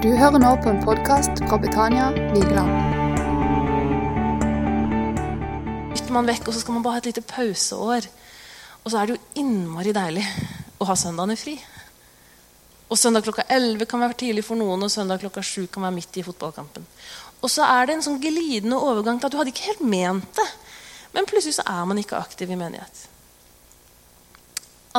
Du 0.00 0.08
hører 0.16 0.40
nå 0.40 0.54
på 0.64 0.70
en 0.70 0.78
podkast 0.84 1.42
fra 1.48 1.58
Betania 1.60 2.10
Vigeland. 2.32 2.90
bytter 6.10 6.16
man 6.16 6.26
vekk, 6.26 6.48
og 6.48 6.54
så 6.54 6.60
skal 6.62 6.74
man 6.74 6.82
bare 6.82 6.96
ha 6.96 7.00
et 7.02 7.08
lite 7.10 7.22
pauseår. 7.22 8.08
Og 8.82 8.90
så 8.90 8.98
er 8.98 9.06
det 9.06 9.14
jo 9.14 9.42
innmari 9.42 9.92
deilig 9.94 10.24
å 10.80 10.88
ha 10.88 10.96
søndagene 10.98 11.36
fri. 11.38 11.54
Og 12.90 12.98
Søndag 12.98 13.22
klokka 13.28 13.44
11 13.46 13.86
kan 13.86 14.00
være 14.00 14.18
tidlig 14.24 14.44
for 14.44 14.58
noen, 14.58 14.82
og 14.82 14.90
søndag 14.90 15.20
klokka 15.20 15.44
7 15.44 15.68
kan 15.70 15.84
være 15.86 15.94
midt 16.00 16.16
i 16.18 16.24
fotballkampen. 16.26 16.88
Og 17.44 17.52
så 17.52 17.68
er 17.68 17.86
det 17.86 17.94
en 17.94 18.02
sånn 18.08 18.18
glidende 18.24 18.80
overgang 18.80 19.20
til 19.20 19.28
at 19.28 19.36
du 19.36 19.38
hadde 19.38 19.52
ikke 19.54 19.68
helt 19.68 19.84
ment 19.84 20.34
det. 20.34 20.48
Men 21.12 21.28
plutselig 21.28 21.60
så 21.60 21.68
er 21.68 21.86
man 21.86 22.00
ikke 22.00 22.18
aktiv 22.18 22.50
i 22.50 22.58
menighet. 22.58 23.06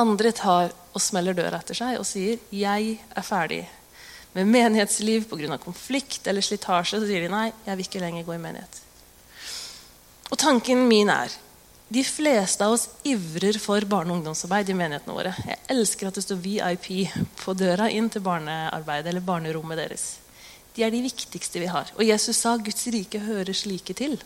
Andre 0.00 0.32
tar 0.32 0.72
og 0.94 1.02
smeller 1.02 1.36
døra 1.36 1.60
etter 1.60 1.74
seg 1.74 1.98
og 1.98 2.06
sier 2.06 2.38
'jeg 2.54 3.00
er 3.16 3.22
ferdig'. 3.22 3.81
Med 4.32 4.48
menighetsliv 4.48 5.28
pga. 5.28 5.58
konflikt 5.58 6.26
eller 6.26 6.40
slitasje 6.40 7.00
så 7.00 7.06
sier 7.06 7.26
de 7.26 7.32
nei, 7.32 7.52
jeg 7.66 7.76
vil 7.76 7.88
ikke 7.88 8.00
lenger 8.00 8.24
gå 8.24 8.34
i 8.34 8.40
menighet. 8.40 8.80
Og 10.32 10.38
tanken 10.40 10.86
min 10.88 11.10
er 11.12 11.32
de 11.92 12.00
fleste 12.04 12.64
av 12.64 12.72
oss 12.72 12.88
ivrer 13.04 13.58
for 13.60 13.84
barne- 13.84 14.14
og 14.14 14.20
ungdomsarbeid 14.20 14.70
i 14.72 14.76
menighetene 14.76 15.12
våre. 15.12 15.34
Jeg 15.44 15.58
elsker 15.74 16.08
at 16.08 16.16
det 16.16 16.24
står 16.24 16.40
VIP 16.40 16.88
på 17.42 17.52
døra 17.52 17.90
inn 17.92 18.08
til 18.08 18.24
barnearbeidet 18.24 19.10
eller 19.12 19.20
barnerommet 19.26 19.76
deres. 19.76 20.06
De 20.72 20.86
er 20.86 20.94
de 20.94 21.02
viktigste 21.04 21.60
vi 21.60 21.68
har. 21.68 21.90
Og 21.98 22.06
Jesus 22.06 22.38
sa 22.40 22.56
Guds 22.56 22.86
rike 22.94 23.20
hører 23.20 23.52
slike 23.52 23.92
til. 23.98 24.16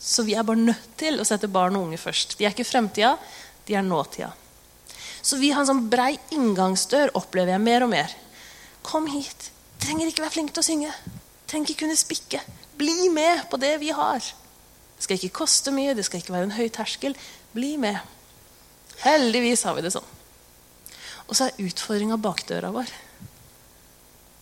Så 0.00 0.24
vi 0.24 0.32
er 0.34 0.46
bare 0.46 0.64
nødt 0.64 0.96
til 0.96 1.20
å 1.20 1.26
sette 1.28 1.50
barn 1.52 1.76
og 1.76 1.90
unge 1.90 2.00
først. 2.00 2.38
De 2.38 2.46
er 2.46 2.54
ikke 2.54 2.64
fremtida, 2.64 3.18
de 3.68 3.76
er 3.76 3.84
nåtida. 3.84 4.32
Så 5.22 5.36
vi 5.38 5.52
har 5.52 5.62
en 5.62 5.68
sånn 5.68 5.84
brei 5.92 6.16
inngangsdør, 6.34 7.12
opplever 7.20 7.52
jeg 7.54 7.62
mer 7.62 7.84
og 7.84 7.92
mer. 7.92 8.16
Kom 8.86 9.06
hit. 9.10 9.50
Trenger 9.82 10.10
ikke 10.10 10.24
være 10.24 10.36
flink 10.36 10.52
til 10.54 10.62
å 10.62 10.66
synge. 10.66 10.92
Trenger 11.50 11.72
ikke 11.72 11.84
kunne 11.84 11.98
spikke. 11.98 12.40
Bli 12.78 13.08
med 13.12 13.46
på 13.50 13.58
det 13.60 13.74
vi 13.82 13.90
har. 13.94 14.22
Det 14.22 15.06
skal 15.06 15.18
ikke 15.18 15.40
koste 15.42 15.72
mye, 15.74 15.94
det 15.98 16.04
skal 16.06 16.22
ikke 16.22 16.34
være 16.34 16.50
en 16.50 16.56
høy 16.56 16.68
terskel. 16.72 17.16
Bli 17.54 17.74
med. 17.82 17.98
Heldigvis 19.02 19.64
har 19.66 19.74
vi 19.76 19.82
det 19.84 19.94
sånn. 19.94 20.06
Og 21.26 21.34
så 21.34 21.48
er 21.48 21.64
utfordringa 21.64 22.18
bakdøra 22.20 22.70
vår. 22.74 22.90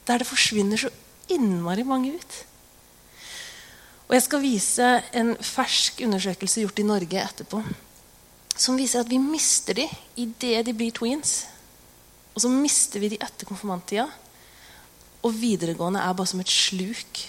Der 0.08 0.20
det 0.20 0.28
forsvinner 0.28 0.80
så 0.80 0.90
innmari 1.30 1.84
mange 1.86 2.16
ut. 2.16 2.38
Og 4.10 4.16
Jeg 4.16 4.26
skal 4.26 4.42
vise 4.42 4.86
en 5.14 5.36
fersk 5.38 6.00
undersøkelse 6.02 6.64
gjort 6.64 6.80
i 6.82 6.86
Norge 6.88 7.20
etterpå. 7.22 7.62
Som 8.58 8.76
viser 8.76 9.04
at 9.04 9.10
vi 9.10 9.20
mister 9.22 9.78
de 9.78 9.86
idet 10.18 10.64
de 10.66 10.74
blir 10.74 10.90
tweens. 10.92 11.44
Og 12.34 12.42
så 12.42 12.50
mister 12.50 13.00
vi 13.00 13.12
de 13.12 13.20
etter 13.22 13.46
konfirmanttida. 13.46 14.08
Og 15.26 15.36
videregående 15.36 16.02
er 16.02 16.16
bare 16.16 16.30
som 16.30 16.40
et 16.42 16.50
sluk 16.52 17.24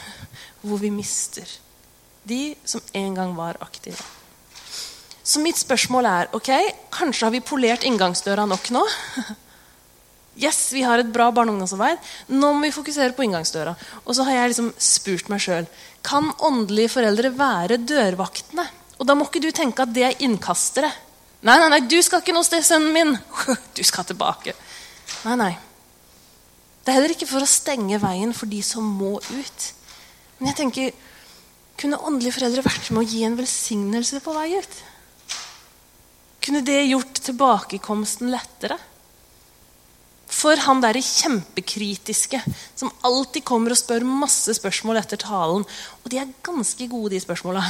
hvor 0.64 0.80
vi 0.80 0.92
mister 0.94 1.48
de 2.24 2.54
som 2.64 2.80
en 2.96 3.16
gang 3.16 3.34
var 3.36 3.58
aktive. 3.60 4.00
Så 5.24 5.40
mitt 5.40 5.56
spørsmål 5.60 6.08
er 6.08 6.36
ok, 6.36 6.50
kanskje 6.92 7.26
har 7.26 7.32
vi 7.32 7.44
polert 7.44 7.84
inngangsdøra 7.88 8.46
nok 8.48 8.70
nå? 8.76 8.84
Yes, 10.34 10.72
vi 10.74 10.80
har 10.82 10.98
et 10.98 11.12
bra 11.14 11.28
barne- 11.30 11.52
og 11.52 11.54
ungdomsarbeid. 11.54 12.00
Nå 12.34 12.48
må 12.56 12.64
vi 12.66 12.74
fokusere 12.74 13.14
på 13.14 13.22
inngangsdøra. 13.22 13.76
Og 14.02 14.16
så 14.16 14.24
har 14.26 14.34
jeg 14.34 14.50
liksom 14.50 14.72
spurt 14.82 15.28
meg 15.30 15.44
sjøl 15.44 15.68
kan 16.04 16.26
åndelige 16.42 16.90
foreldre 16.96 17.30
være 17.38 17.78
dørvaktene. 17.80 18.64
Og 18.98 19.06
da 19.08 19.14
må 19.14 19.28
ikke 19.28 19.44
du 19.44 19.52
tenke 19.54 19.86
at 19.86 19.92
det 19.94 20.04
er 20.08 20.24
innkastere. 20.26 20.90
Nei, 21.44 21.54
nei, 21.60 21.68
nei, 21.72 21.80
du 21.86 21.96
skal 22.02 22.22
ikke 22.22 22.34
noe 22.36 22.46
sted, 22.46 22.64
sønnen 22.66 22.92
min. 22.94 23.14
Du 23.78 23.82
skal 23.86 24.06
tilbake. 24.08 24.56
Nei, 25.24 25.38
nei. 25.38 25.52
Det 26.84 26.92
er 26.92 26.98
heller 26.98 27.14
ikke 27.14 27.28
for 27.30 27.40
å 27.40 27.48
stenge 27.48 27.98
veien 28.02 28.34
for 28.36 28.50
de 28.50 28.60
som 28.64 28.84
må 28.84 29.16
ut. 29.16 29.68
Men 30.38 30.50
jeg 30.50 30.58
tenker, 30.58 30.90
kunne 31.80 32.00
åndelige 32.04 32.36
foreldre 32.36 32.64
vært 32.66 32.90
med 32.92 33.02
å 33.02 33.08
gi 33.08 33.22
en 33.24 33.38
velsignelse 33.38 34.20
på 34.24 34.34
vei 34.36 34.50
ut? 34.58 34.74
Kunne 36.44 36.60
det 36.66 36.82
gjort 36.90 37.22
tilbakekomsten 37.24 38.28
lettere? 38.28 38.76
For 40.34 40.60
han 40.66 40.82
derre 40.82 41.00
kjempekritiske 41.00 42.40
som 42.76 42.92
alltid 43.06 43.46
kommer 43.48 43.72
og 43.72 43.80
spør 43.80 44.04
masse 44.04 44.52
spørsmål 44.58 45.00
etter 45.00 45.20
talen. 45.24 45.64
Og 46.02 46.10
de 46.12 46.20
er 46.20 46.34
ganske 46.44 46.88
gode, 46.90 47.14
de 47.14 47.22
spørsmåla. 47.24 47.64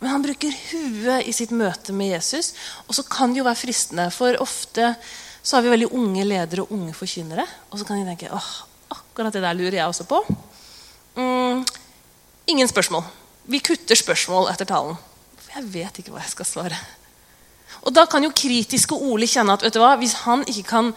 Men 0.00 0.14
han 0.14 0.24
bruker 0.24 0.54
huet 0.70 1.28
i 1.28 1.34
sitt 1.36 1.52
møte 1.54 1.92
med 1.94 2.14
Jesus. 2.14 2.54
Og 2.88 2.96
så 2.96 3.04
kan 3.04 3.34
det 3.34 3.42
jo 3.42 3.46
være 3.46 3.60
fristende, 3.60 4.08
for 4.14 4.38
ofte 4.42 4.94
så 5.42 5.56
har 5.56 5.64
vi 5.64 5.72
veldig 5.72 5.90
unge 5.98 6.24
ledere 6.24 6.64
og 6.64 6.72
unge 6.74 6.94
forkynnere. 6.94 7.44
Og 7.70 7.80
så 7.80 7.86
kan 7.86 7.98
de 7.98 8.06
tenke 8.06 8.30
åh, 8.32 8.50
akkurat 8.94 9.34
det 9.34 9.42
der 9.42 9.58
lurer 9.58 9.80
jeg 9.80 9.88
også 9.90 10.06
på. 10.06 10.20
Mm, 11.18 11.64
ingen 12.46 12.70
spørsmål. 12.70 13.02
Vi 13.50 13.58
kutter 13.58 13.98
spørsmål 13.98 14.52
etter 14.52 14.68
talen. 14.70 14.98
For 15.42 15.58
jeg 15.58 15.72
vet 15.74 15.98
ikke 15.98 16.14
hva 16.14 16.22
jeg 16.22 16.34
skal 16.36 16.48
svare. 16.48 16.78
Og 17.82 17.90
da 17.94 18.06
kan 18.06 18.22
jo 18.22 18.30
kritiske 18.36 18.94
Ole 18.94 19.26
kjenne 19.26 19.56
at 19.56 19.64
vet 19.66 19.74
du 19.74 19.80
hva, 19.82 19.96
hvis 19.98 20.20
han 20.22 20.44
ikke 20.46 20.68
kan 20.68 20.92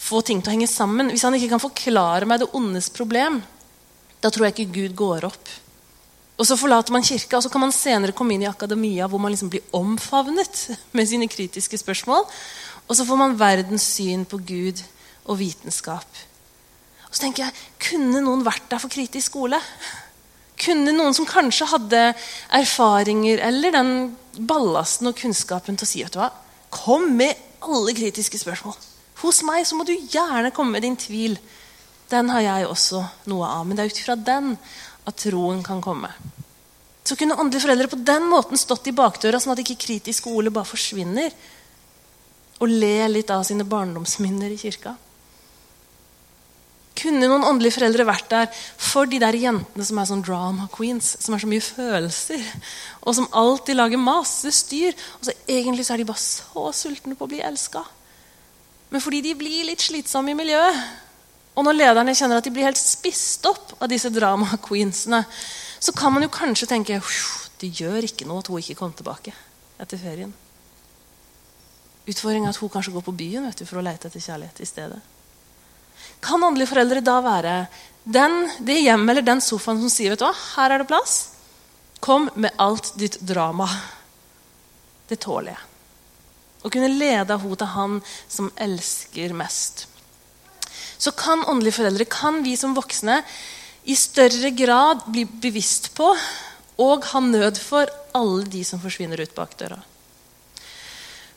få 0.00 0.22
ting 0.24 0.40
til 0.40 0.52
å 0.52 0.54
henge 0.54 0.70
sammen, 0.70 1.10
hvis 1.10 1.26
han 1.26 1.34
ikke 1.36 1.50
kan 1.54 1.62
forklare 1.62 2.28
meg 2.28 2.40
det 2.40 2.52
ondes 2.56 2.88
problem, 2.94 3.40
da 4.22 4.30
tror 4.30 4.46
jeg 4.46 4.54
ikke 4.54 4.76
Gud 4.76 4.96
går 4.96 5.26
opp. 5.28 5.50
Og 6.40 6.46
Så 6.48 6.56
forlater 6.56 6.94
man 6.94 7.04
kirka, 7.04 7.36
og 7.36 7.42
så 7.44 7.50
kan 7.52 7.60
man 7.60 7.72
senere 7.74 8.14
komme 8.16 8.32
inn 8.32 8.46
i 8.46 8.48
akademia 8.48 9.08
hvor 9.10 9.20
man 9.20 9.32
liksom 9.34 9.50
blir 9.52 9.66
omfavnet 9.76 10.70
med 10.96 11.08
sine 11.08 11.28
kritiske 11.28 11.76
spørsmål. 11.82 12.24
Og 12.90 12.98
så 12.98 13.06
får 13.06 13.18
man 13.20 13.38
verdens 13.38 13.86
syn 13.94 14.26
på 14.26 14.40
Gud 14.42 14.82
og 15.30 15.38
vitenskap. 15.38 16.22
Og 17.06 17.14
så 17.14 17.22
tenker 17.22 17.46
jeg, 17.46 17.66
Kunne 17.90 18.22
noen 18.24 18.42
vært 18.46 18.66
der 18.70 18.82
for 18.82 18.90
kritisk 18.90 19.30
skole? 19.30 19.60
Kunne 20.60 20.92
noen 20.92 21.14
som 21.16 21.28
kanskje 21.28 21.70
hadde 21.70 22.00
erfaringer 22.58 23.40
eller 23.46 23.74
den 23.74 23.92
ballasten 24.46 25.08
og 25.08 25.16
kunnskapen 25.18 25.78
til 25.78 25.86
å 25.86 25.90
si 25.90 26.02
vet 26.04 26.14
du 26.14 26.20
hva, 26.20 26.32
Kom 26.70 27.08
med 27.18 27.34
alle 27.66 27.94
kritiske 27.96 28.38
spørsmål. 28.38 28.76
Hos 29.20 29.40
meg 29.46 29.64
så 29.66 29.76
må 29.76 29.84
du 29.84 29.94
gjerne 29.94 30.52
komme 30.54 30.76
med 30.76 30.84
din 30.86 30.98
tvil. 30.98 31.34
Den 32.10 32.30
har 32.30 32.44
jeg 32.44 32.68
også 32.68 33.02
noe 33.30 33.48
av. 33.48 33.64
Men 33.66 33.76
det 33.76 33.84
er 33.84 33.90
ut 33.90 34.02
ifra 34.02 34.16
den 34.16 34.52
at 35.06 35.18
troen 35.18 35.64
kan 35.66 35.82
komme. 35.82 36.12
Så 37.04 37.16
kunne 37.18 37.34
åndelige 37.34 37.64
foreldre 37.64 37.90
på 37.90 37.98
den 38.06 38.28
måten 38.30 38.60
stått 38.60 38.86
i 38.86 38.94
bakdøra, 38.94 39.40
sånn 39.42 39.56
at 39.56 39.62
ikke 39.64 39.80
kritisk 39.82 40.22
skole 40.22 40.52
bare 40.54 40.68
forsvinner. 40.68 41.34
Og 42.60 42.68
le 42.68 43.08
litt 43.08 43.30
av 43.32 43.44
sine 43.48 43.64
barndomsminner 43.64 44.52
i 44.52 44.58
kirka. 44.60 44.96
Kunne 47.00 47.28
noen 47.30 47.46
åndelige 47.48 47.78
foreldre 47.78 48.04
vært 48.04 48.28
der 48.28 48.48
for 48.76 49.08
de 49.08 49.20
der 49.22 49.36
jentene 49.40 49.86
som 49.86 50.00
er 50.00 50.08
sånn 50.10 50.24
drama 50.24 50.66
queens, 50.74 51.14
som 51.22 51.32
har 51.32 51.40
så 51.40 51.48
mye 51.48 51.64
følelser, 51.64 52.42
og 53.00 53.16
som 53.16 53.28
alltid 53.32 53.78
lager 53.78 54.02
masse 54.02 54.52
styr, 54.52 54.92
og 55.16 55.30
så 55.30 55.36
egentlig 55.48 55.86
så 55.88 55.94
er 55.94 56.02
de 56.02 56.10
bare 56.10 56.20
så 56.20 56.66
sultne 56.76 57.16
på 57.16 57.24
å 57.24 57.30
bli 57.30 57.40
elska? 57.46 57.84
Men 58.90 59.00
fordi 59.00 59.22
de 59.24 59.36
blir 59.38 59.70
litt 59.70 59.80
slitsomme 59.86 60.34
i 60.34 60.36
miljøet, 60.36 60.82
og 61.56 61.64
når 61.66 61.78
lederne 61.78 62.14
kjenner 62.16 62.40
at 62.40 62.46
de 62.46 62.52
blir 62.52 62.68
helt 62.68 62.80
spist 62.80 63.46
opp 63.48 63.74
av 63.78 63.88
disse 63.90 64.10
drama 64.12 64.58
queensene, 64.62 65.22
så 65.80 65.94
kan 65.96 66.12
man 66.12 66.26
jo 66.26 66.32
kanskje 66.32 66.68
tenke 66.68 67.00
det 67.60 67.72
gjør 67.76 68.06
ikke 68.06 68.28
noe 68.28 68.40
at 68.40 68.48
hun 68.48 68.60
ikke 68.60 68.78
kom 68.78 68.92
tilbake 68.96 69.32
etter 69.80 70.00
ferien. 70.00 70.32
Utfordringen 72.10 72.48
er 72.48 72.54
at 72.54 72.60
hun 72.60 72.72
kanskje 72.72 72.94
går 72.96 73.06
på 73.06 73.16
byen 73.16 73.46
vet 73.46 73.62
du, 73.62 73.66
for 73.68 73.80
å 73.80 73.84
lete 73.86 74.10
etter 74.10 74.22
kjærlighet 74.22 74.60
i 74.60 74.68
stedet. 74.68 75.00
Kan 76.24 76.42
åndelige 76.44 76.72
foreldre 76.72 77.02
da 77.04 77.20
være 77.24 77.54
den, 78.04 78.42
det 78.64 78.80
hjemmet 78.80 79.14
eller 79.14 79.26
den 79.26 79.42
sofaen 79.44 79.80
som 79.82 79.92
sier 79.92 80.14
vet 80.14 80.22
du 80.22 80.26
hva, 80.26 80.34
her 80.56 80.74
er 80.74 80.82
det 80.82 80.90
plass? 80.90 81.16
Kom 82.00 82.30
med 82.40 82.56
alt 82.60 82.94
ditt 83.00 83.20
drama. 83.28 83.68
Det 85.08 85.20
tåler 85.20 85.52
jeg. 85.52 85.66
Å 86.60 86.72
kunne 86.72 86.92
lede 86.92 87.36
henne 87.40 87.56
til 87.60 87.72
han 87.74 87.96
som 88.28 88.50
elsker 88.60 89.36
mest. 89.36 89.86
Så 91.00 91.12
kan 91.16 91.44
åndelige 91.48 91.78
foreldre, 91.78 92.04
kan 92.08 92.42
vi 92.44 92.56
som 92.60 92.76
voksne 92.76 93.20
i 93.88 93.96
større 93.96 94.50
grad 94.52 95.06
bli 95.08 95.24
bevisst 95.24 95.90
på 95.96 96.10
og 96.80 97.06
ha 97.12 97.20
nød 97.24 97.60
for 97.60 97.88
alle 98.16 98.44
de 98.52 98.60
som 98.64 98.80
forsvinner 98.80 99.20
ut 99.20 99.32
bak 99.36 99.56
døra. 99.60 99.78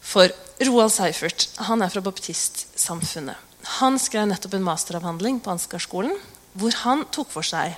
For 0.04 0.32
Roald 0.68 0.94
Seifert 0.94 1.48
han 1.68 1.84
er 1.84 1.92
fra 1.94 2.04
baptistsamfunnet. 2.04 3.38
Han 3.80 3.98
skrev 4.02 4.28
nettopp 4.28 4.58
en 4.58 4.66
masteravhandling 4.66 5.40
på 5.44 5.54
Ansgarskolen 5.54 6.16
hvor 6.60 6.76
han 6.84 7.06
tok 7.14 7.32
for 7.34 7.48
seg 7.48 7.78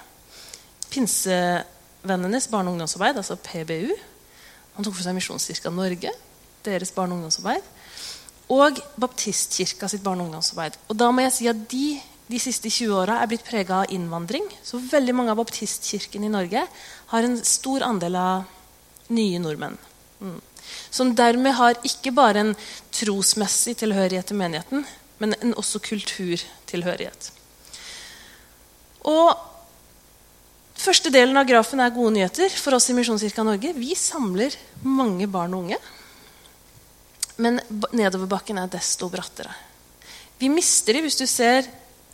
pinsevennenes 0.91 2.49
barne- 2.51 2.71
og 2.71 2.75
ungdomsarbeid, 2.75 3.19
altså 3.21 3.37
PBU. 3.39 3.93
Han 4.75 4.83
tok 4.83 4.97
for 4.97 5.05
seg 5.05 5.15
Misjonskirka 5.15 5.71
Norge, 5.71 6.11
deres 6.65 6.91
barne- 6.91 7.15
og 7.15 7.21
ungdomsarbeid. 7.23 7.63
Og 8.51 8.81
Baptistkirka 8.99 9.87
sitt 9.87 10.03
barne- 10.03 10.25
og 10.25 10.29
ungdomsarbeid. 10.29 10.75
Og 10.89 10.99
da 10.99 11.11
må 11.11 11.23
jeg 11.23 11.35
si 11.37 11.47
at 11.47 11.63
de 11.71 12.01
de 12.25 12.39
siste 12.41 12.71
20 12.73 12.93
åra 12.97 13.19
er 13.21 13.29
blitt 13.29 13.45
prega 13.45 13.83
av 13.83 13.91
innvandring. 13.93 14.47
Så 14.65 14.79
veldig 14.81 15.13
mange 15.13 15.33
av 15.33 15.37
baptistkirkene 15.37 16.25
i 16.25 16.33
Norge 16.33 16.63
har 17.11 17.27
en 17.27 17.37
stor 17.45 17.85
andel 17.85 18.17
av 18.17 19.11
nye 19.13 19.41
nordmenn. 19.41 19.77
Mm. 20.21 20.39
Som 20.91 21.15
dermed 21.17 21.57
har 21.57 21.79
ikke 21.87 22.13
bare 22.15 22.43
en 22.43 22.53
trosmessig 22.95 23.77
tilhørighet 23.81 24.31
til 24.31 24.39
menigheten, 24.39 24.85
men 25.19 25.35
en 25.41 25.55
også 25.59 25.81
kulturtilhørighet. 25.83 27.31
Og 29.05 29.35
Første 30.75 31.09
delen 31.09 31.37
av 31.39 31.47
grafen 31.47 31.79
er 31.79 31.93
gode 31.95 32.11
nyheter 32.17 32.51
for 32.59 32.75
oss 32.75 32.89
i 32.91 32.95
Misjonskirka 32.97 33.45
Norge. 33.47 33.71
Vi 33.77 33.95
samler 33.97 34.53
mange 34.83 35.25
barn 35.31 35.55
og 35.55 35.63
unge. 35.63 35.79
Men 37.41 37.59
nedoverbakken 37.95 38.59
er 38.59 38.69
desto 38.71 39.07
brattere. 39.11 39.53
Vi 40.37 40.51
mister 40.51 40.95
de 40.95 41.05
hvis 41.05 41.17
du 41.19 41.25
ser 41.31 41.67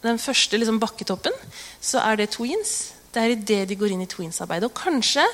den 0.05 0.21
første 0.21 0.57
liksom, 0.57 0.79
bakketoppen. 0.81 1.33
Så 1.81 2.01
er 2.05 2.21
det 2.21 2.31
tweens. 2.37 2.93
Det 3.11 3.21
er 3.21 3.33
idet 3.33 3.65
de 3.69 3.77
går 3.77 3.95
inn 3.95 4.05
i 4.05 4.09
tweens-arbeidet. 4.09 4.69
Og 4.69 4.77
kanskje 4.77 5.25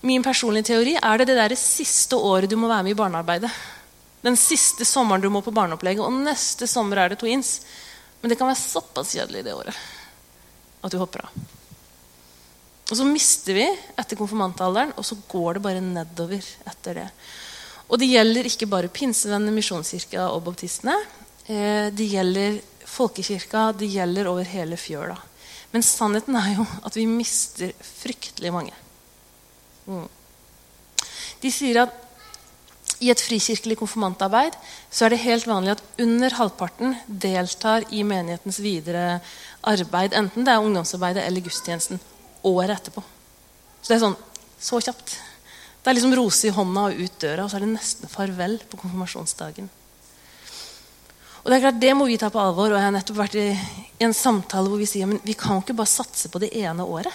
min 0.00 0.22
personlige 0.22 0.70
teori 0.70 0.94
er 0.94 1.18
det 1.18 1.28
det 1.30 1.36
der 1.40 1.54
siste 1.58 2.16
året 2.16 2.50
du 2.50 2.56
må 2.56 2.70
være 2.70 2.86
med 2.86 2.94
i 2.94 2.98
barnearbeidet. 2.98 3.50
Den 4.22 4.36
siste 4.38 4.86
sommeren 4.86 5.22
du 5.22 5.30
må 5.30 5.42
på 5.42 5.54
barneopplegget, 5.54 6.02
og 6.04 6.24
neste 6.24 6.66
sommer 6.70 7.02
er 7.02 7.12
det 7.12 7.20
twins. 7.20 7.60
Men 8.20 8.30
det 8.30 8.38
kan 8.38 8.50
være 8.50 8.60
såpass 8.60 9.14
kjedelig 9.14 9.44
det 9.46 9.54
året 9.54 9.86
at 10.82 10.94
du 10.94 10.98
hopper 11.00 11.24
av. 11.26 11.46
Og 12.88 12.96
så 12.96 13.04
mister 13.04 13.56
vi 13.58 13.66
etter 13.98 14.16
konfirmantalderen, 14.16 14.94
og 14.96 15.04
så 15.04 15.18
går 15.28 15.58
det 15.58 15.64
bare 15.66 15.84
nedover 15.84 16.44
etter 16.70 17.02
det. 17.02 17.06
Og 17.88 18.00
det 18.00 18.08
gjelder 18.08 18.48
ikke 18.48 18.68
bare 18.70 18.90
pinsevennene, 18.92 19.52
Misjonskirka 19.56 20.28
og 20.32 20.44
baptistene. 20.46 20.96
Eh, 21.48 21.88
det 21.92 22.08
gjelder 22.08 22.60
folkekirka, 22.88 23.72
det 23.76 23.90
gjelder 23.92 24.30
over 24.30 24.48
hele 24.48 24.78
fjøla. 24.80 25.18
Men 25.72 25.84
sannheten 25.84 26.36
er 26.40 26.54
jo 26.56 26.66
at 26.88 26.96
vi 26.96 27.04
mister 27.10 27.74
fryktelig 27.84 28.52
mange. 28.54 28.76
Mm. 29.88 30.06
De 31.42 31.50
sier 31.54 31.82
at 31.82 32.04
i 32.98 33.12
et 33.12 33.20
frikirkelig 33.22 33.76
konfirmantarbeid 33.78 34.56
så 34.90 35.06
er 35.06 35.14
det 35.14 35.22
helt 35.22 35.46
vanlig 35.46 35.76
at 35.76 35.84
under 36.02 36.34
halvparten 36.34 36.96
deltar 37.06 37.86
i 37.94 38.02
menighetens 38.06 38.58
videre 38.62 39.20
arbeid, 39.62 40.16
enten 40.18 40.46
det 40.46 40.54
er 40.54 40.64
ungdomsarbeidet 40.64 41.22
eller 41.24 41.44
gudstjenesten 41.44 42.00
året 42.46 42.74
etterpå. 42.74 43.04
Så 43.82 43.92
det 43.92 43.98
er 43.98 44.04
sånn 44.06 44.18
så 44.58 44.80
kjapt. 44.82 45.14
Det 45.78 45.90
er 45.90 45.96
liksom 45.96 46.16
rose 46.18 46.48
i 46.48 46.54
hånda 46.54 46.88
og 46.88 46.98
ut 46.98 47.20
døra, 47.22 47.44
og 47.44 47.50
så 47.50 47.58
er 47.58 47.64
det 47.64 47.74
nesten 47.76 48.10
farvel 48.10 48.58
på 48.66 48.80
konfirmasjonsdagen. 48.80 49.70
Og 51.38 51.46
Det 51.52 51.56
er 51.56 51.62
klart, 51.62 51.80
det 51.80 51.94
må 51.96 52.08
vi 52.10 52.18
ta 52.20 52.28
på 52.28 52.40
alvor. 52.42 52.72
og 52.72 52.76
Jeg 52.76 52.84
har 52.84 52.92
nettopp 52.92 53.16
vært 53.22 53.38
i, 53.38 53.46
en 54.04 54.12
samtale 54.12 54.68
hvor 54.68 54.78
vi 54.82 54.86
sier 54.90 55.06
men 55.06 55.22
vi 55.24 55.32
kan 55.38 55.62
ikke 55.62 55.76
bare 55.78 55.90
satse 55.90 56.28
på 56.28 56.42
det 56.42 56.50
ene 56.58 56.84
året. 56.84 57.14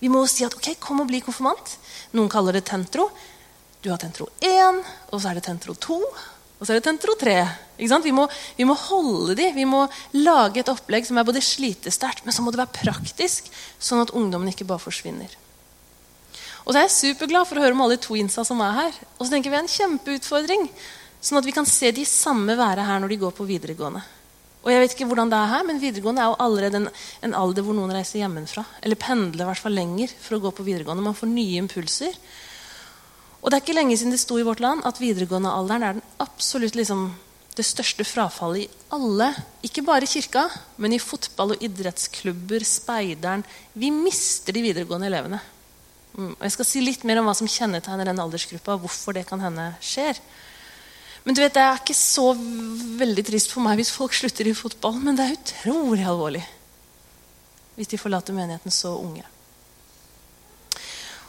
Vi 0.00 0.08
må 0.12 0.24
si 0.28 0.46
at 0.46 0.56
ok, 0.56 0.72
kom 0.80 1.02
og 1.04 1.10
bli 1.10 1.20
konfirmant. 1.24 1.76
Noen 2.16 2.30
kaller 2.32 2.56
det 2.56 2.64
tentro. 2.70 3.10
Du 3.80 3.90
har 3.92 4.00
tentro 4.00 4.28
1, 4.44 4.80
og 5.12 5.20
så 5.20 5.30
er 5.30 5.38
det 5.38 5.46
tentro 5.46 5.72
2, 5.72 5.98
og 6.60 6.66
så 6.66 6.74
er 6.74 6.80
det 6.80 6.84
tentro 6.84 7.14
3. 7.16 7.36
Vi 7.80 8.12
må, 8.12 8.26
vi, 8.58 8.66
må, 8.68 8.74
holde 8.76 9.36
de, 9.38 9.46
vi 9.56 9.64
må 9.64 9.86
lage 10.18 10.60
et 10.60 10.68
opplegg 10.68 11.08
som 11.08 11.16
er 11.16 11.24
både 11.24 11.40
slitesterkt, 11.44 12.26
men 12.26 12.36
så 12.36 12.44
må 12.44 12.52
det 12.52 12.60
være 12.60 12.76
praktisk, 12.82 13.48
sånn 13.80 14.02
at 14.04 14.12
ungdommen 14.12 14.52
ikke 14.52 14.68
bare 14.68 14.84
forsvinner. 14.84 15.32
Og 16.66 16.74
så 16.74 16.82
er 16.82 16.84
jeg 16.84 16.96
superglad 16.98 17.48
for 17.48 17.56
å 17.56 17.64
høre 17.64 17.76
om 17.76 17.80
alle 17.86 17.96
tweensa 18.00 18.44
som 18.44 18.60
er 18.60 18.76
her. 18.76 18.98
Og 19.16 19.24
så 19.24 19.32
tenker 19.32 19.52
vi 19.52 19.62
en 19.62 19.72
kjempeutfordring, 19.72 20.68
sånn 21.24 21.40
at 21.40 21.48
vi 21.48 21.56
kan 21.56 21.68
se 21.68 21.88
de 21.96 22.04
samme 22.08 22.56
være 22.60 22.84
her 22.84 23.00
når 23.00 23.14
de 23.14 23.22
går 23.24 23.32
på 23.36 23.48
videregående. 23.48 24.04
Og 24.60 24.68
jeg 24.68 24.82
vet 24.82 24.94
ikke 24.94 25.08
hvordan 25.08 25.30
det 25.32 25.38
er 25.40 25.52
her, 25.54 25.64
men 25.64 25.80
Videregående 25.80 26.20
er 26.20 26.32
jo 26.32 26.40
allerede 26.44 26.82
en, 26.82 26.88
en 27.24 27.36
alder 27.38 27.64
hvor 27.64 27.76
noen 27.76 27.94
reiser 27.96 28.20
hjemmefra. 28.20 28.66
Eller 28.84 29.00
pendler 29.00 29.46
i 29.46 29.48
hvert 29.48 29.62
fall 29.62 29.76
lenger 29.76 30.12
for 30.20 30.36
å 30.36 30.42
gå 30.44 30.52
på 30.56 30.66
videregående. 30.66 31.04
Man 31.06 31.16
får 31.16 31.32
nye 31.32 31.62
impulser. 31.62 32.18
Og 33.40 33.48
det 33.48 33.56
er 33.56 33.64
ikke 33.64 33.78
lenge 33.78 33.96
siden 33.96 34.12
det 34.12 34.20
sto 34.20 34.36
i 34.36 34.44
vårt 34.44 34.60
land 34.60 34.84
at 34.88 35.00
videregående-alderen 35.00 35.86
er 35.86 35.96
den 35.96 36.04
absolutt 36.20 36.76
liksom, 36.76 37.06
det 37.56 37.64
største 37.64 38.04
frafallet 38.04 38.66
i 38.66 38.82
alle, 38.92 39.30
ikke 39.64 39.84
bare 39.86 40.08
kirka, 40.08 40.44
men 40.76 40.92
i 40.92 41.00
fotball 41.00 41.54
og 41.54 41.64
idrettsklubber, 41.64 42.66
speideren. 42.68 43.46
Vi 43.72 43.88
mister 43.94 44.52
de 44.52 44.66
videregående 44.68 45.08
elevene. 45.08 45.40
Mm. 46.12 46.34
Og 46.34 46.44
jeg 46.44 46.54
skal 46.58 46.68
si 46.68 46.84
litt 46.84 47.08
mer 47.08 47.22
om 47.22 47.30
hva 47.30 47.36
som 47.38 47.48
kjennetegner 47.48 48.10
den 48.10 48.20
aldersgruppa, 48.20 48.76
og 48.76 48.84
hvorfor 48.84 49.16
det 49.16 49.24
kan 49.30 49.40
hende 49.40 49.70
skjer. 49.80 50.20
Men 51.24 51.36
du 51.36 51.42
vet, 51.42 51.54
Det 51.54 51.62
er 51.62 51.82
ikke 51.82 51.96
så 51.96 52.32
veldig 53.00 53.24
trist 53.26 53.52
for 53.52 53.64
meg 53.64 53.80
hvis 53.80 53.92
folk 53.92 54.14
slutter 54.16 54.48
i 54.48 54.56
fotball, 54.56 54.96
men 55.00 55.18
det 55.18 55.26
er 55.26 55.36
utrolig 55.36 56.06
alvorlig 56.06 56.46
hvis 57.80 57.88
de 57.88 57.96
forlater 57.96 58.36
menigheten 58.36 58.72
så 58.74 58.90
unge. 59.00 59.22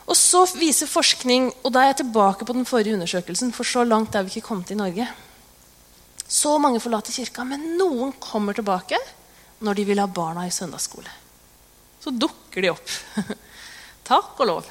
Og 0.03 0.17
så 0.19 0.41
viser 0.59 0.89
forskning, 0.89 1.45
og 1.63 1.71
da 1.71 1.85
er 1.85 1.93
jeg 1.93 2.01
tilbake 2.01 2.43
på 2.43 2.55
den 2.57 2.67
forrige 2.67 2.97
undersøkelsen, 2.97 3.53
for 3.55 3.63
så 3.63 3.85
langt 3.88 4.17
er 4.19 4.25
vi 4.27 4.33
ikke 4.33 4.49
kommet 4.49 4.73
i 4.73 4.75
Norge. 4.75 5.05
Så 6.27 6.57
mange 6.59 6.81
forlater 6.83 7.15
kirka, 7.15 7.45
men 7.47 7.77
noen 7.79 8.11
kommer 8.19 8.57
tilbake 8.57 8.99
når 9.63 9.79
de 9.79 9.87
vil 9.87 10.01
ha 10.03 10.09
barna 10.11 10.44
i 10.44 10.51
søndagsskole. 10.51 11.07
Så 12.03 12.11
dukker 12.11 12.65
de 12.65 12.73
opp. 12.73 12.94
Takk 14.11 14.39
og 14.41 14.49
lov. 14.49 14.69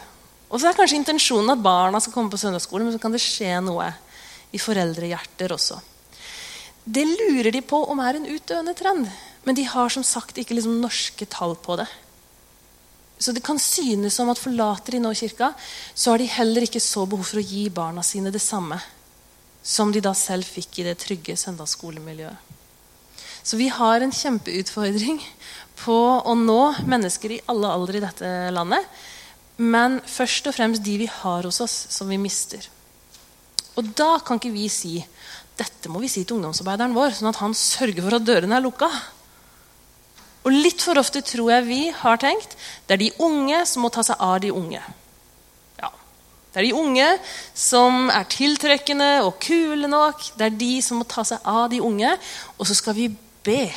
Og 0.51 0.61
så 0.61 0.69
er 0.69 0.77
kanskje 0.77 0.99
intensjonen 1.01 1.55
at 1.55 1.65
barna 1.65 2.01
skal 2.03 2.13
komme 2.13 2.33
på 2.33 2.41
søndagsskole, 2.43 2.85
men 2.85 2.93
så 2.93 3.01
kan 3.01 3.15
det 3.15 3.23
skje 3.23 3.55
noe 3.65 3.89
i 4.53 4.61
foreldrehjerter 4.61 5.55
også. 5.55 5.81
Det 6.85 7.05
lurer 7.07 7.51
de 7.53 7.63
på 7.63 7.83
om 7.93 8.01
er 8.03 8.19
en 8.19 8.29
utdøende 8.31 8.75
trend, 8.75 9.11
men 9.45 9.57
de 9.57 9.67
har 9.69 9.93
som 9.93 10.05
sagt 10.07 10.39
ikke 10.41 10.57
liksom 10.57 10.81
norske 10.83 11.27
tall 11.31 11.55
på 11.61 11.77
det. 11.81 11.89
Så 13.21 13.35
det 13.37 13.45
kan 13.45 13.59
synes 13.61 14.17
som 14.17 14.31
at 14.33 14.41
forlater 14.41 14.97
de 14.97 15.03
nå 15.05 15.13
kirka, 15.15 15.53
så 15.95 16.15
har 16.15 16.23
de 16.23 16.31
heller 16.33 16.65
ikke 16.65 16.81
så 16.81 17.05
behov 17.05 17.27
for 17.29 17.43
å 17.43 17.45
gi 17.45 17.67
barna 17.69 18.03
sine 18.07 18.33
det 18.33 18.41
samme 18.41 18.81
som 19.63 19.93
de 19.93 20.01
da 20.01 20.15
selv 20.17 20.49
fikk 20.49 20.81
i 20.81 20.87
det 20.89 20.97
trygge 21.03 21.37
søndagsskolemiljøet. 21.37 22.49
Så 23.43 23.57
vi 23.61 23.69
har 23.73 24.01
en 24.01 24.13
kjempeutfordring 24.13 25.21
på 25.81 25.97
å 26.25 26.35
nå 26.37 26.61
mennesker 26.89 27.37
i 27.37 27.41
alle 27.49 27.73
aldre 27.73 28.01
i 28.01 28.05
dette 28.05 28.33
landet. 28.53 28.85
Men 29.61 29.99
først 30.09 30.49
og 30.49 30.57
fremst 30.57 30.85
de 30.85 30.97
vi 31.01 31.09
har 31.09 31.49
hos 31.49 31.61
oss, 31.65 31.77
som 31.93 32.09
vi 32.09 32.21
mister. 32.21 32.65
Og 33.79 33.93
da 33.97 34.17
kan 34.25 34.41
ikke 34.41 34.55
vi 34.55 34.69
si 34.73 34.99
dette 35.61 35.91
må 35.93 36.01
vi 36.01 36.09
si 36.09 36.23
til 36.25 36.39
ungdomsarbeideren 36.39 36.95
vår, 36.97 37.13
sånn 37.19 37.29
at 37.29 37.41
han 37.43 37.53
sørger 37.57 38.07
for 38.07 38.17
at 38.17 38.25
dørene 38.25 38.57
er 38.57 38.65
lukka. 38.65 38.89
Og 40.41 40.55
litt 40.55 40.81
for 40.81 40.97
ofte 40.97 41.21
tror 41.27 41.51
jeg 41.53 41.67
vi 41.67 41.81
har 41.93 42.21
tenkt 42.21 42.57
det 42.89 42.97
er 42.97 43.03
de 43.03 43.11
unge 43.21 43.59
som 43.69 43.85
må 43.85 43.91
ta 43.93 44.05
seg 44.07 44.23
av 44.25 44.39
de 44.41 44.53
unge. 44.57 44.81
Ja, 45.83 45.91
Det 46.53 46.63
er 46.63 46.69
de 46.71 46.79
unge 46.81 47.09
som 47.53 48.09
er 48.09 48.25
tiltrekkende 48.33 49.11
og 49.27 49.37
kule 49.45 49.91
nok. 49.91 50.31
Det 50.39 50.49
er 50.49 50.59
de 50.63 50.73
som 50.83 51.03
må 51.03 51.05
ta 51.05 51.27
seg 51.29 51.45
av 51.45 51.69
de 51.71 51.83
unge. 51.85 52.17
Og 52.57 52.67
så 52.67 52.79
skal 52.79 52.97
vi 52.97 53.11
be. 53.45 53.69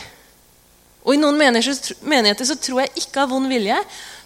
Og 1.03 1.17
I 1.17 1.19
noen 1.19 1.35
menigheter 1.35 2.47
så 2.47 2.55
tror 2.55 2.85
jeg 2.85 3.03
ikke 3.03 3.25
av 3.25 3.35
vond 3.35 3.51
vilje. 3.51 3.75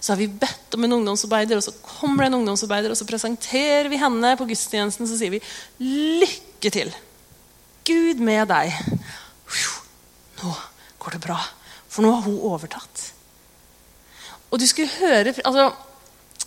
Så 0.08 0.14
har 0.14 0.22
vi 0.22 0.30
bedt 0.32 0.76
om 0.78 0.86
en 0.88 0.94
ungdomsarbeider, 1.02 1.60
og 1.60 1.66
så 1.66 1.74
kommer 1.84 2.24
det 2.24 2.30
en 2.30 2.38
ungdomsarbeider, 2.38 2.94
og 2.94 2.96
så 2.96 3.04
presenterer 3.04 3.90
vi 3.92 3.98
henne 4.00 4.30
på 4.40 4.46
gudstjenesten, 4.48 5.04
så 5.04 5.18
sier 5.20 5.34
vi 5.34 5.42
'lykke 5.84 6.72
til'. 6.72 6.94
Gud 7.84 8.22
med 8.24 8.48
deg. 8.48 8.72
Nå 10.40 10.54
går 11.00 11.12
det 11.12 11.22
bra. 11.28 11.42
For 11.90 12.08
nå 12.08 12.14
har 12.14 12.24
hun 12.24 12.40
overtatt. 12.40 13.12
Og 14.50 14.60
du 14.60 14.68
skulle 14.68 14.96
høre, 14.96 15.36
altså, 15.44 15.74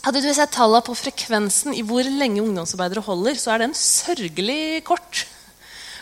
Hadde 0.01 0.23
du 0.25 0.31
sett 0.33 0.55
tallene 0.57 0.81
på 0.81 0.95
frekvensen 0.97 1.75
i 1.77 1.83
hvor 1.85 2.01
lenge 2.01 2.41
ungdomsarbeidere 2.41 3.05
holder, 3.05 3.35
så 3.37 3.51
er 3.53 3.59
den 3.59 3.75
sørgelig 3.77 4.81
kort. 4.89 5.27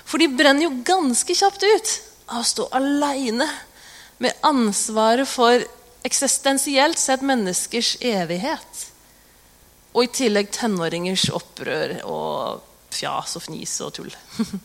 For 0.07 0.23
de 0.23 0.29
brenner 0.31 0.69
jo 0.69 0.83
ganske 0.87 1.35
kjapt 1.35 1.67
ut 1.67 1.91
av 2.29 2.45
å 2.45 2.47
stå 2.47 2.69
aleine 2.79 3.49
med 4.23 4.39
ansvaret 4.47 5.27
for 5.27 5.67
eksistensielt 6.07 6.99
sett 7.01 7.25
menneskers 7.27 7.97
evighet. 8.05 8.87
Og 9.97 10.05
i 10.05 10.13
tillegg 10.21 10.51
tenåringers 10.55 11.29
opprør 11.35 11.99
og 12.07 12.65
fjas 12.95 13.37
og 13.39 13.47
fnis 13.49 13.79
og 13.85 13.95
tull. 13.99 14.13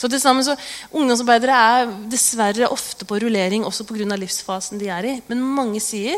Så 0.00 0.08
til 0.08 0.20
sammen 0.22 0.40
så, 0.40 0.54
Ungdomsarbeidere 0.96 1.52
er 1.52 1.90
dessverre 2.08 2.70
ofte 2.72 3.04
på 3.04 3.18
rullering 3.20 3.66
også 3.68 3.84
pga. 3.84 4.16
livsfasen 4.16 4.80
de 4.80 4.88
er 4.88 5.04
i. 5.04 5.14
Men 5.28 5.42
mange 5.44 5.80
sier 5.84 6.16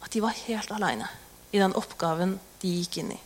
at 0.00 0.12
de 0.14 0.22
var 0.24 0.36
helt 0.46 0.70
aleine 0.72 1.10
i 1.52 1.60
den 1.60 1.74
oppgaven 1.76 2.38
de 2.62 2.70
gikk 2.78 3.02
inn 3.02 3.12
i. 3.12 3.18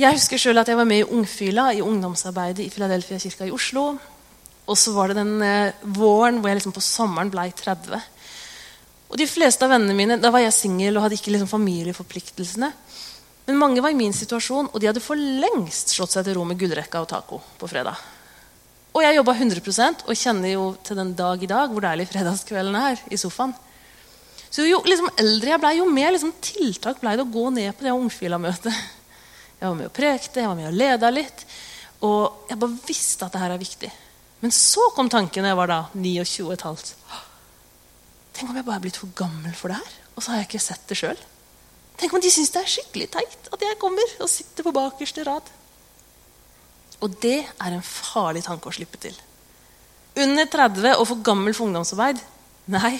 Jeg 0.00 0.16
husker 0.16 0.40
sjøl 0.40 0.58
at 0.58 0.68
jeg 0.70 0.78
var 0.80 0.88
med 0.88 1.02
i 1.02 1.08
Ungfyla 1.14 1.68
i 1.76 1.82
ungdomsarbeidet 1.84 2.64
i 2.64 2.70
Philadelphia 2.72 3.20
kirka 3.22 3.46
i 3.46 3.54
Oslo. 3.54 3.92
Og 4.66 4.78
så 4.78 4.94
var 4.96 5.10
det 5.10 5.20
den 5.20 5.42
eh, 5.44 5.76
våren 5.82 6.40
hvor 6.40 6.50
jeg 6.50 6.58
liksom 6.60 6.74
på 6.74 6.82
sommeren 6.82 7.30
ble 7.30 7.50
30. 7.54 8.00
Og 9.10 9.18
de 9.18 9.26
fleste 9.26 9.66
av 9.66 9.72
vennene 9.74 9.96
mine, 9.96 10.20
Da 10.22 10.30
var 10.30 10.44
jeg 10.44 10.54
singel 10.54 10.96
og 10.96 11.04
hadde 11.04 11.18
ikke 11.18 11.32
liksom 11.34 11.50
familieforpliktelsene. 11.50 12.72
Men 13.46 13.58
mange 13.58 13.82
var 13.82 13.90
i 13.90 13.98
min 13.98 14.12
situasjon, 14.14 14.70
og 14.72 14.80
de 14.80 14.86
hadde 14.86 15.02
for 15.02 15.18
lengst 15.18 15.90
slått 15.90 16.14
seg 16.14 16.24
til 16.24 16.36
ro 16.38 16.44
med 16.46 16.58
gullrekka 16.60 17.00
og 17.02 17.08
taco 17.10 17.40
på 17.58 17.68
fredag. 17.70 17.98
Og 18.94 19.02
jeg 19.02 19.16
jobba 19.16 19.34
100% 19.34 20.04
og 20.06 20.18
kjenner 20.18 20.52
jo 20.52 20.64
til 20.86 20.98
den 20.98 21.12
dag 21.18 21.42
i 21.42 21.48
dag 21.50 21.70
hvor 21.70 21.82
deilig 21.82 22.08
fredagskvelden 22.10 22.78
er 22.78 23.02
i 23.10 23.18
sofaen. 23.18 23.54
Så 24.50 24.66
jo 24.66 24.80
liksom, 24.82 25.10
eldre 25.18 25.52
jeg 25.52 25.62
ble, 25.62 25.72
jo 25.78 25.86
mer 25.90 26.10
liksom, 26.14 26.32
tiltak 26.42 26.98
ble 27.02 27.14
det 27.18 27.22
å 27.22 27.30
gå 27.30 27.44
ned 27.54 27.70
på 27.78 27.86
det 27.86 27.94
ungfila-møtet. 27.94 28.74
Jeg 29.60 29.68
var 29.68 29.76
med 29.78 29.90
og 29.90 29.94
prekte, 29.94 30.42
jeg 30.42 30.50
var 30.50 30.58
med 30.58 30.70
og 30.70 30.78
leda 30.78 31.10
litt. 31.14 31.44
Og 32.06 32.50
jeg 32.50 32.58
bare 32.58 32.86
visste 32.88 33.26
at 33.26 33.34
det 33.34 33.42
her 33.42 33.54
er 33.54 33.62
viktig. 33.62 33.90
Men 34.40 34.54
så 34.56 34.88
kom 34.96 35.10
tanken 35.12 35.44
da 35.44 35.52
jeg 35.52 35.58
var 35.58 35.70
da 35.70 35.80
29,5. 35.94 37.29
Tenk 38.40 38.54
om 38.54 38.56
jeg 38.56 38.64
bare 38.64 38.78
er 38.80 38.84
blitt 38.86 38.96
for 38.96 39.12
gammel 39.12 39.52
for 39.52 39.68
det 39.68 39.76
her, 39.76 39.96
og 40.16 40.22
så 40.24 40.32
har 40.32 40.38
jeg 40.40 40.46
ikke 40.48 40.62
sett 40.64 40.84
det 40.88 40.96
sjøl. 40.96 41.18
Tenk 42.00 42.14
om 42.16 42.22
de 42.24 42.30
syns 42.32 42.48
det 42.54 42.62
er 42.62 42.70
skikkelig 42.72 43.08
teit 43.12 43.48
at 43.52 43.64
jeg 43.66 43.76
kommer 43.76 44.14
og 44.24 44.30
sitter 44.32 44.64
på 44.64 44.72
bakerste 44.72 45.26
rad. 45.28 45.50
Og 47.04 47.18
det 47.20 47.42
er 47.44 47.74
en 47.76 47.84
farlig 47.84 48.40
tanke 48.46 48.70
å 48.70 48.72
slippe 48.72 48.96
til. 49.02 49.12
Under 50.24 50.48
30 50.48 50.94
og 50.94 51.04
for 51.10 51.20
gammel 51.24 51.52
for 51.52 51.68
ungdomsarbeid? 51.68 52.22
Nei. 52.72 52.94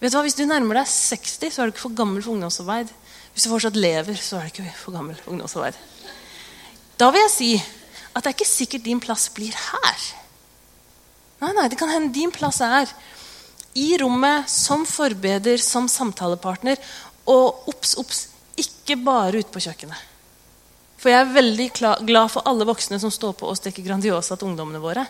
Vet 0.00 0.08
du 0.08 0.16
hva, 0.16 0.22
Hvis 0.24 0.38
du 0.40 0.46
nærmer 0.48 0.80
deg 0.80 0.88
60, 0.88 1.52
så 1.52 1.60
er 1.60 1.68
du 1.68 1.74
ikke 1.74 1.84
for 1.84 1.98
gammel 2.00 2.24
for 2.24 2.32
ungdomsarbeid. 2.32 2.94
Hvis 3.34 3.44
du 3.44 3.52
fortsatt 3.52 3.76
lever, 3.76 4.16
så 4.16 4.40
er 4.40 4.48
du 4.48 4.54
ikke 4.54 4.72
for 4.78 4.96
gammel 4.96 5.18
for 5.20 5.34
ungdomsarbeid. 5.36 5.76
Da 6.96 7.10
vil 7.12 7.26
jeg 7.26 7.34
si 7.34 7.50
at 7.60 8.22
det 8.22 8.30
er 8.30 8.38
ikke 8.38 8.48
sikkert 8.48 8.88
din 8.88 9.04
plass 9.04 9.28
blir 9.36 9.52
her. 9.52 10.08
Nei, 11.44 11.52
nei, 11.52 11.68
Det 11.68 11.76
kan 11.76 11.92
hende 11.92 12.14
din 12.16 12.32
plass 12.32 12.62
er 12.64 12.88
i 13.74 13.98
rommet 13.98 14.50
som 14.50 14.86
forbeder, 14.86 15.58
som 15.62 15.88
samtalepartner. 15.90 16.80
Og 17.30 17.68
obs, 17.70 17.94
obs, 18.00 18.26
ikke 18.60 18.96
bare 19.02 19.42
ute 19.42 19.52
på 19.52 19.62
kjøkkenet. 19.64 20.10
For 20.98 21.12
jeg 21.12 21.20
er 21.20 21.34
veldig 21.34 21.68
glad 22.08 22.30
for 22.32 22.46
alle 22.48 22.64
voksne 22.64 22.96
som 23.02 23.12
står 23.12 23.34
på 23.36 23.48
og 23.50 23.58
steker 23.58 23.84
Grandiosa 23.84 24.38
til 24.38 24.48
ungdommene 24.48 24.80
våre. 24.80 25.04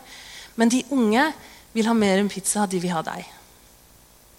Men 0.58 0.72
de 0.72 0.82
unge 0.94 1.28
vil 1.74 1.86
ha 1.86 1.94
mer 1.94 2.18
enn 2.18 2.30
pizza. 2.32 2.66
De 2.66 2.80
vil 2.82 2.94
ha 2.94 3.02
deg. 3.06 3.28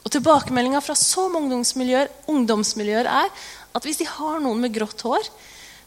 Og 0.05 0.11
Tilbakemeldinga 0.13 0.81
fra 0.85 0.93
så 0.99 1.25
mange 1.31 1.49
ungdomsmiljøer, 1.49 2.11
ungdomsmiljøer 2.29 3.07
er 3.09 3.31
at 3.75 3.87
hvis 3.87 4.01
de 4.03 4.09
har 4.09 4.41
noen 4.43 4.61
med 4.61 4.75
grått 4.75 5.01
hår, 5.05 5.29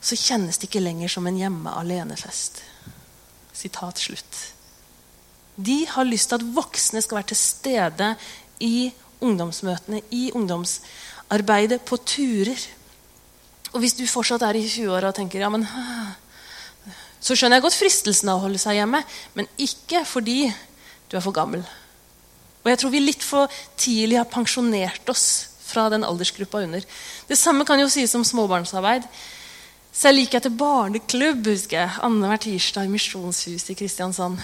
så 0.00 0.18
kjennes 0.18 0.58
det 0.58 0.68
ikke 0.68 0.82
lenger 0.82 1.10
som 1.12 1.26
en 1.26 1.38
hjemme 1.38 1.74
alene-fest. 1.80 2.62
Sitat 3.54 4.02
slutt. 4.02 4.40
De 5.58 5.82
har 5.90 6.06
lyst 6.06 6.30
til 6.30 6.38
at 6.38 6.48
voksne 6.54 7.02
skal 7.02 7.18
være 7.18 7.30
til 7.32 7.40
stede 7.40 8.12
i 8.62 8.92
ungdomsmøtene, 9.20 10.00
i 10.14 10.30
ungdomsarbeidet, 10.34 11.80
på 11.82 11.98
turer. 12.06 12.60
Og 13.72 13.82
hvis 13.82 13.96
du 13.98 14.06
fortsatt 14.06 14.44
er 14.46 14.56
i 14.56 14.64
20-åra 14.64 15.10
og 15.10 15.18
tenker 15.18 15.42
ja, 15.42 15.50
men 15.52 15.66
Så 17.20 17.34
skjønner 17.34 17.58
jeg 17.58 17.64
godt 17.64 17.74
fristelsen 17.74 18.28
av 18.30 18.38
å 18.38 18.44
holde 18.44 18.60
seg 18.62 18.76
hjemme, 18.78 19.00
men 19.34 19.48
ikke 19.58 20.04
fordi 20.06 20.46
du 21.10 21.16
er 21.18 21.24
for 21.24 21.34
gammel. 21.34 21.64
Og 22.62 22.70
jeg 22.70 22.78
tror 22.78 22.92
vi 22.94 23.00
litt 23.02 23.24
for 23.26 23.50
tidlig 23.80 24.20
har 24.20 24.30
pensjonert 24.30 25.10
oss 25.10 25.26
fra 25.66 25.88
den 25.92 26.06
aldersgruppa 26.06 26.62
under. 26.62 26.84
Det 27.28 27.38
samme 27.38 27.66
kan 27.68 27.80
jo 27.82 27.90
sies 27.90 28.14
om 28.14 28.24
småbarnsarbeid. 28.24 29.08
Selv 29.92 30.20
liker 30.20 30.38
jeg 30.38 30.46
til 30.46 30.58
barneklubb 30.60 31.50
husker 31.50 31.82
jeg, 31.82 31.96
annenhver 32.06 32.44
tirsdag 32.44 32.86
i 32.86 32.92
Misjonshuset 32.92 33.72
i 33.74 33.78
Kristiansand. 33.82 34.38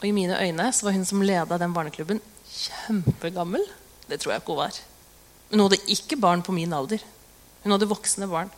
Og 0.00 0.06
i 0.08 0.14
mine 0.16 0.38
øyne 0.40 0.70
så 0.72 0.86
var 0.86 0.96
hun 0.96 1.04
som 1.04 1.22
leda 1.22 1.58
den 1.60 1.74
barneklubben, 1.76 2.22
kjempegammel. 2.48 3.64
Det 4.08 4.20
tror 4.20 4.32
jeg 4.32 4.42
ikke 4.42 4.54
hun 4.54 4.62
var. 4.62 4.78
Men 5.50 5.60
hun 5.60 5.66
hadde 5.68 5.92
ikke 5.92 6.20
barn 6.20 6.42
på 6.42 6.54
min 6.56 6.72
alder. 6.72 7.02
Hun 7.64 7.74
hadde 7.74 7.88
voksne 7.90 8.28
barn. 8.30 8.52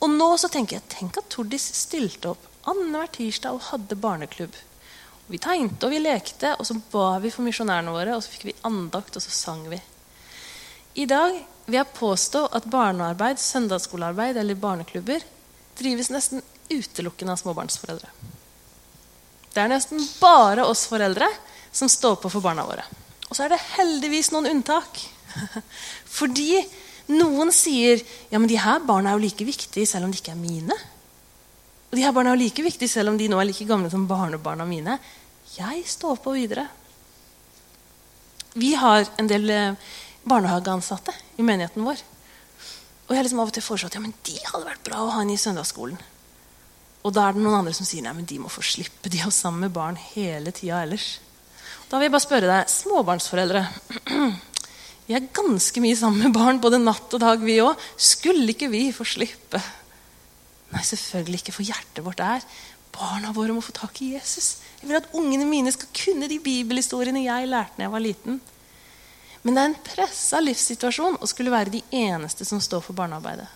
Og 0.00 0.12
nå 0.12 0.28
så 0.40 0.48
tenker 0.52 0.78
jeg, 0.78 0.88
tenk 0.92 1.18
at 1.20 1.28
Tordis 1.32 1.66
stilte 1.76 2.32
opp 2.32 2.48
annenhver 2.68 3.10
tirsdag 3.12 3.56
og 3.56 3.68
hadde 3.70 3.98
barneklubb. 4.00 4.56
Og 5.26 5.34
vi 5.34 5.40
tegnte 5.42 5.88
og 5.88 5.92
vi 5.92 6.00
lekte, 6.00 6.54
og 6.56 6.66
så 6.68 6.76
ba 6.92 7.18
vi 7.22 7.32
for 7.34 7.46
misjonærene 7.46 7.92
våre, 7.94 8.16
og 8.16 8.24
så 8.24 8.32
fikk 8.32 8.48
vi 8.48 8.56
andakt, 8.68 9.16
og 9.18 9.24
så 9.24 9.32
sang 9.34 9.64
vi. 9.70 9.80
I 10.96 11.06
dag 11.10 11.36
vil 11.66 11.78
jeg 11.80 11.94
påstå 11.98 12.46
at 12.56 12.68
barnearbeid, 12.72 13.40
søndagsskolearbeid 13.42 14.38
eller 14.40 14.58
barneklubber 14.60 15.24
drives 15.76 16.08
nesten 16.14 16.44
utelukkende 16.70 17.34
av 17.34 17.42
småbarnsforeldre. 17.42 18.08
Det 19.56 19.62
er 19.64 19.72
nesten 19.72 20.02
bare 20.20 20.66
oss 20.68 20.84
foreldre 20.90 21.26
som 21.72 21.88
står 21.88 22.18
på 22.20 22.28
for 22.28 22.44
barna 22.44 22.66
våre. 22.68 22.82
Og 23.30 23.32
så 23.32 23.46
er 23.46 23.54
det 23.54 23.62
heldigvis 23.72 24.28
noen 24.34 24.50
unntak. 24.50 25.00
Fordi 26.18 26.60
noen 27.16 27.52
sier 27.54 28.02
ja, 28.28 28.36
men 28.36 28.50
de 28.50 28.58
her 28.60 28.82
barna 28.84 29.10
er 29.12 29.16
jo 29.16 29.24
like 29.24 29.46
viktige 29.48 29.88
selv 29.88 30.04
om 30.04 30.12
de 30.12 30.20
ikke 30.20 30.34
er 30.34 30.40
mine. 30.42 30.76
Og 31.88 31.96
de 31.96 32.04
her 32.04 32.12
barna 32.12 32.34
er 32.34 32.36
jo 32.36 32.44
like 32.44 32.64
viktige 32.66 32.92
selv 32.92 33.14
om 33.14 33.16
de 33.16 33.30
nå 33.32 33.38
er 33.40 33.48
like 33.48 33.68
gamle 33.68 33.88
som 33.92 34.04
barnebarna 34.10 34.66
mine. 34.68 34.98
Jeg 35.56 35.86
står 35.88 36.18
på 36.20 36.34
videre. 36.36 36.66
Vi 38.60 38.74
har 38.76 39.06
en 39.16 39.30
del 39.30 39.48
eh, 39.52 39.94
barnehageansatte 40.28 41.16
i 41.40 41.46
menigheten 41.46 41.86
vår. 41.86 42.04
Og 43.06 43.14
jeg 43.14 43.20
har 43.20 43.24
liksom 43.24 43.40
av 43.40 43.52
og 43.52 43.56
til 43.56 43.64
foreslått 43.64 43.96
ja, 43.96 44.04
men 44.04 44.12
de 44.26 44.36
hadde 44.50 44.68
vært 44.68 44.84
bra 44.84 45.00
å 45.00 45.14
ha 45.16 45.24
inn 45.24 45.32
i 45.32 45.40
søndagsskolen. 45.40 45.96
Og 47.06 47.14
da 47.14 47.28
er 47.28 47.36
det 47.36 47.44
noen 47.44 47.60
andre 47.60 47.76
som 47.76 47.86
sier 47.86 48.02
nei, 48.02 48.16
men 48.16 48.26
de 48.26 48.40
må 48.42 48.50
få 48.50 48.64
slippe. 48.66 49.12
De 49.12 49.22
har 49.22 49.30
sammen 49.34 49.68
med 49.68 49.74
barn 49.76 49.98
hele 50.14 50.50
tida 50.54 50.82
ellers. 50.82 51.20
Da 51.86 52.00
vil 52.00 52.08
jeg 52.08 52.16
bare 52.16 52.26
spørre 52.26 52.50
deg, 52.50 52.70
småbarnsforeldre. 52.72 53.64
Vi 55.06 55.14
er 55.14 55.28
ganske 55.30 55.78
mye 55.78 55.94
sammen 55.94 56.24
med 56.26 56.34
barn 56.34 56.58
både 56.58 56.80
natt 56.82 57.12
og 57.14 57.20
dag, 57.22 57.38
vi 57.46 57.60
òg. 57.62 57.78
Skulle 57.94 58.50
ikke 58.50 58.66
vi 58.72 58.88
få 58.90 59.04
slippe? 59.06 59.60
Nei, 60.72 60.80
selvfølgelig 60.82 61.38
ikke, 61.44 61.54
for 61.54 61.68
hjertet 61.68 62.02
vårt 62.02 62.24
er 62.26 62.42
barna 62.96 63.32
våre 63.34 63.54
må 63.54 63.62
få 63.64 63.74
tak 63.76 64.00
i 64.02 64.14
Jesus. 64.14 64.56
Jeg 64.80 64.90
vil 64.90 64.98
at 64.98 65.08
ungene 65.16 65.46
mine 65.48 65.72
skal 65.74 65.90
kunne 65.96 66.28
de 66.30 66.38
bibelhistoriene 66.42 67.24
jeg 67.26 67.50
lærte 67.50 67.78
da 67.78 67.86
jeg 67.86 67.94
var 67.94 68.04
liten. 68.04 68.40
Men 69.44 69.54
det 69.54 69.62
er 69.62 69.70
en 69.70 69.80
pressa 69.86 70.40
livssituasjon 70.42 71.20
å 71.22 71.30
skulle 71.30 71.54
være 71.54 71.74
de 71.76 71.82
eneste 71.94 72.46
som 72.48 72.62
står 72.62 72.82
for 72.82 72.98
barnearbeidet. 72.98 73.46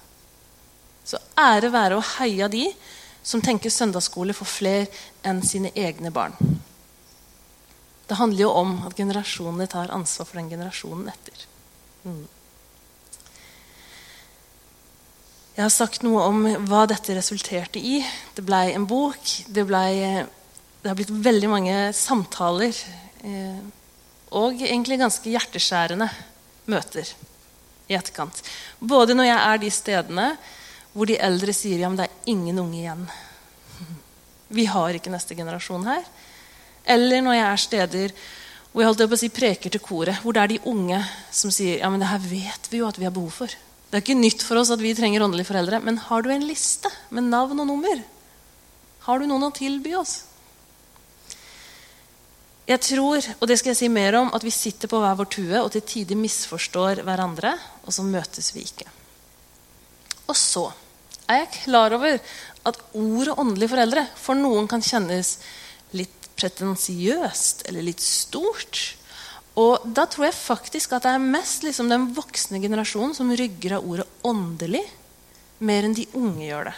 Så 1.05 1.19
ære 1.41 1.73
være 1.73 1.99
å 1.99 2.09
heie 2.19 2.47
de 2.53 2.67
som 3.31 3.43
tenker 3.45 3.71
søndagsskole 3.71 4.35
for 4.35 4.51
flere 4.51 4.89
enn 5.27 5.43
sine 5.47 5.71
egne 5.79 6.11
barn. 6.15 6.35
Det 8.11 8.19
handler 8.19 8.49
jo 8.49 8.51
om 8.59 8.75
at 8.89 8.99
generasjonene 8.99 9.69
tar 9.71 9.93
ansvar 9.95 10.27
for 10.27 10.41
den 10.41 10.51
generasjonen 10.51 11.13
etter. 11.13 11.45
Mm. 12.03 12.25
Jeg 15.55 15.67
har 15.67 15.73
sagt 15.75 16.03
noe 16.03 16.25
om 16.27 16.41
hva 16.67 16.87
dette 16.91 17.15
resulterte 17.15 17.79
i. 17.79 18.01
Det 18.35 18.43
blei 18.47 18.73
en 18.75 18.87
bok. 18.91 19.21
Det, 19.47 19.63
ble, 19.69 19.83
det, 20.81 20.89
har 20.89 20.99
blitt 20.99 21.13
veldig 21.13 21.51
mange 21.53 21.77
samtaler. 21.95 22.75
Eh, 23.23 23.61
og 24.35 24.63
egentlig 24.63 24.99
ganske 24.99 25.31
hjerteskjærende 25.31 26.09
møter 26.71 27.13
i 27.91 27.99
etterkant. 27.99 28.43
Både 28.81 29.15
når 29.15 29.29
jeg 29.29 29.41
er 29.43 29.63
de 29.63 29.73
stedene 29.75 30.27
hvor 30.93 31.07
de 31.07 31.19
eldre 31.23 31.55
sier 31.55 31.83
ja, 31.83 31.89
men 31.91 32.01
det 32.01 32.09
er 32.09 32.31
ingen 32.33 32.59
unge 32.63 32.79
igjen. 32.81 33.07
Vi 34.57 34.67
har 34.71 34.97
ikke 34.97 35.13
neste 35.13 35.37
generasjon 35.39 35.87
her. 35.87 36.07
Eller 36.91 37.23
når 37.23 37.39
jeg 37.39 37.49
er 37.49 37.65
steder 37.65 38.15
hvor 38.71 38.85
jeg 38.85 38.91
holdt 38.93 39.03
på 39.11 39.17
å 39.17 39.19
si 39.19 39.31
preker 39.35 39.73
til 39.75 39.83
koret, 39.83 40.21
hvor 40.23 40.35
det 40.35 40.43
er 40.43 40.53
de 40.53 40.61
unge 40.71 41.01
som 41.35 41.51
sier 41.51 41.81
ja, 41.81 41.91
men 41.91 42.03
det 42.03 42.11
her 42.11 42.23
vet 42.23 42.69
vi 42.71 42.79
jo 42.79 42.87
at 42.87 42.99
vi 43.01 43.07
har 43.07 43.15
behov 43.15 43.33
for. 43.43 43.51
Det 43.91 43.99
er 43.99 44.05
ikke 44.05 44.15
nytt 44.15 44.45
for 44.47 44.61
oss 44.61 44.71
at 44.71 44.83
vi 44.83 44.95
trenger 44.95 45.25
åndelige 45.27 45.49
foreldre. 45.49 45.81
Men 45.83 45.99
har 46.07 46.23
du 46.23 46.31
en 46.31 46.47
liste 46.47 46.91
med 47.11 47.27
navn 47.27 47.59
og 47.59 47.67
nummer? 47.67 48.03
Har 49.07 49.19
du 49.19 49.27
noen 49.27 49.49
å 49.49 49.55
tilby 49.55 49.97
oss? 49.99 50.21
Jeg 52.71 52.79
tror, 52.87 53.27
og 53.41 53.49
det 53.51 53.57
skal 53.59 53.73
jeg 53.73 53.81
si 53.81 53.89
mer 53.91 54.15
om, 54.21 54.31
at 54.37 54.47
vi 54.47 54.55
sitter 54.55 54.87
på 54.91 55.01
hver 55.03 55.19
vår 55.19 55.31
tue 55.35 55.59
og 55.59 55.73
til 55.75 55.83
tider 55.83 56.19
misforstår 56.21 57.03
hverandre, 57.03 57.57
og 57.83 57.97
så 57.97 58.07
møtes 58.07 58.53
vi 58.55 58.63
ikke. 58.63 58.87
Og 60.31 60.39
så 60.39 60.69
er 61.31 61.43
jeg 61.43 61.65
klar 61.65 61.95
over 61.97 62.21
at 62.69 62.79
ordet 62.95 63.37
åndelige 63.39 63.73
foreldre 63.73 64.07
for 64.19 64.39
noen 64.39 64.69
kan 64.71 64.85
kjennes 64.85 65.39
litt 65.97 66.29
pretensiøst 66.39 67.67
eller 67.69 67.87
litt 67.87 68.03
stort. 68.05 68.81
Og 69.59 69.83
da 69.85 70.07
tror 70.09 70.29
jeg 70.29 70.39
faktisk 70.39 70.95
at 70.95 71.07
det 71.07 71.17
er 71.17 71.33
mest 71.33 71.67
liksom 71.67 71.91
den 71.91 72.11
voksne 72.17 72.61
generasjonen 72.63 73.17
som 73.17 73.33
rygger 73.37 73.79
av 73.79 73.89
ordet 73.91 74.07
åndelig, 74.27 74.85
mer 75.61 75.85
enn 75.85 75.97
de 75.97 76.07
unge 76.17 76.47
gjør 76.47 76.71
det. 76.71 76.77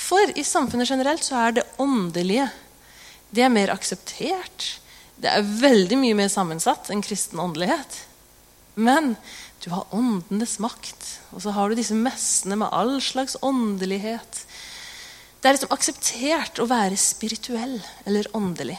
For 0.00 0.32
i 0.34 0.42
samfunnet 0.46 0.90
generelt 0.90 1.22
så 1.22 1.36
er 1.44 1.60
det 1.60 1.68
åndelige 1.78 2.48
det 3.30 3.44
er 3.46 3.52
mer 3.52 3.70
akseptert. 3.70 4.64
Det 5.20 5.30
er 5.30 5.46
veldig 5.46 5.98
mye 6.00 6.16
mer 6.18 6.30
sammensatt 6.32 6.90
enn 6.90 7.04
kristen 7.04 7.38
åndelighet. 7.38 8.00
Men 8.74 9.14
du 9.62 9.68
har 9.70 9.86
åndenes 9.94 10.56
makt, 10.62 10.99
og 11.30 11.42
så 11.42 11.54
har 11.54 11.70
du 11.70 11.78
disse 11.78 11.96
messene 11.96 12.58
med 12.58 12.72
all 12.74 12.96
slags 13.04 13.36
åndelighet. 13.46 14.44
Det 15.40 15.48
er 15.48 15.56
liksom 15.56 15.74
akseptert 15.74 16.60
å 16.60 16.68
være 16.68 16.98
spirituell 17.00 17.78
eller 18.04 18.28
åndelig. 18.36 18.78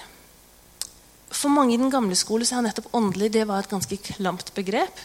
For 1.31 1.50
mange 1.53 1.74
i 1.74 1.79
den 1.79 1.91
gamle 1.93 2.17
skole 2.20 2.46
så 2.46 2.60
er 2.60 2.67
nettopp 2.67 2.91
åndelig 2.98 3.31
det 3.34 3.48
var 3.50 3.63
et 3.63 3.72
ganske 3.72 3.98
klamt 4.12 4.51
begrep. 4.53 5.00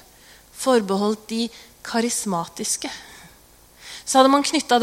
Forbeholdt 0.56 1.28
de 1.30 1.46
karismatiske. 1.86 2.90
Så 4.06 4.18
hadde 4.18 4.30
man 4.30 4.44
knytta 4.46 4.78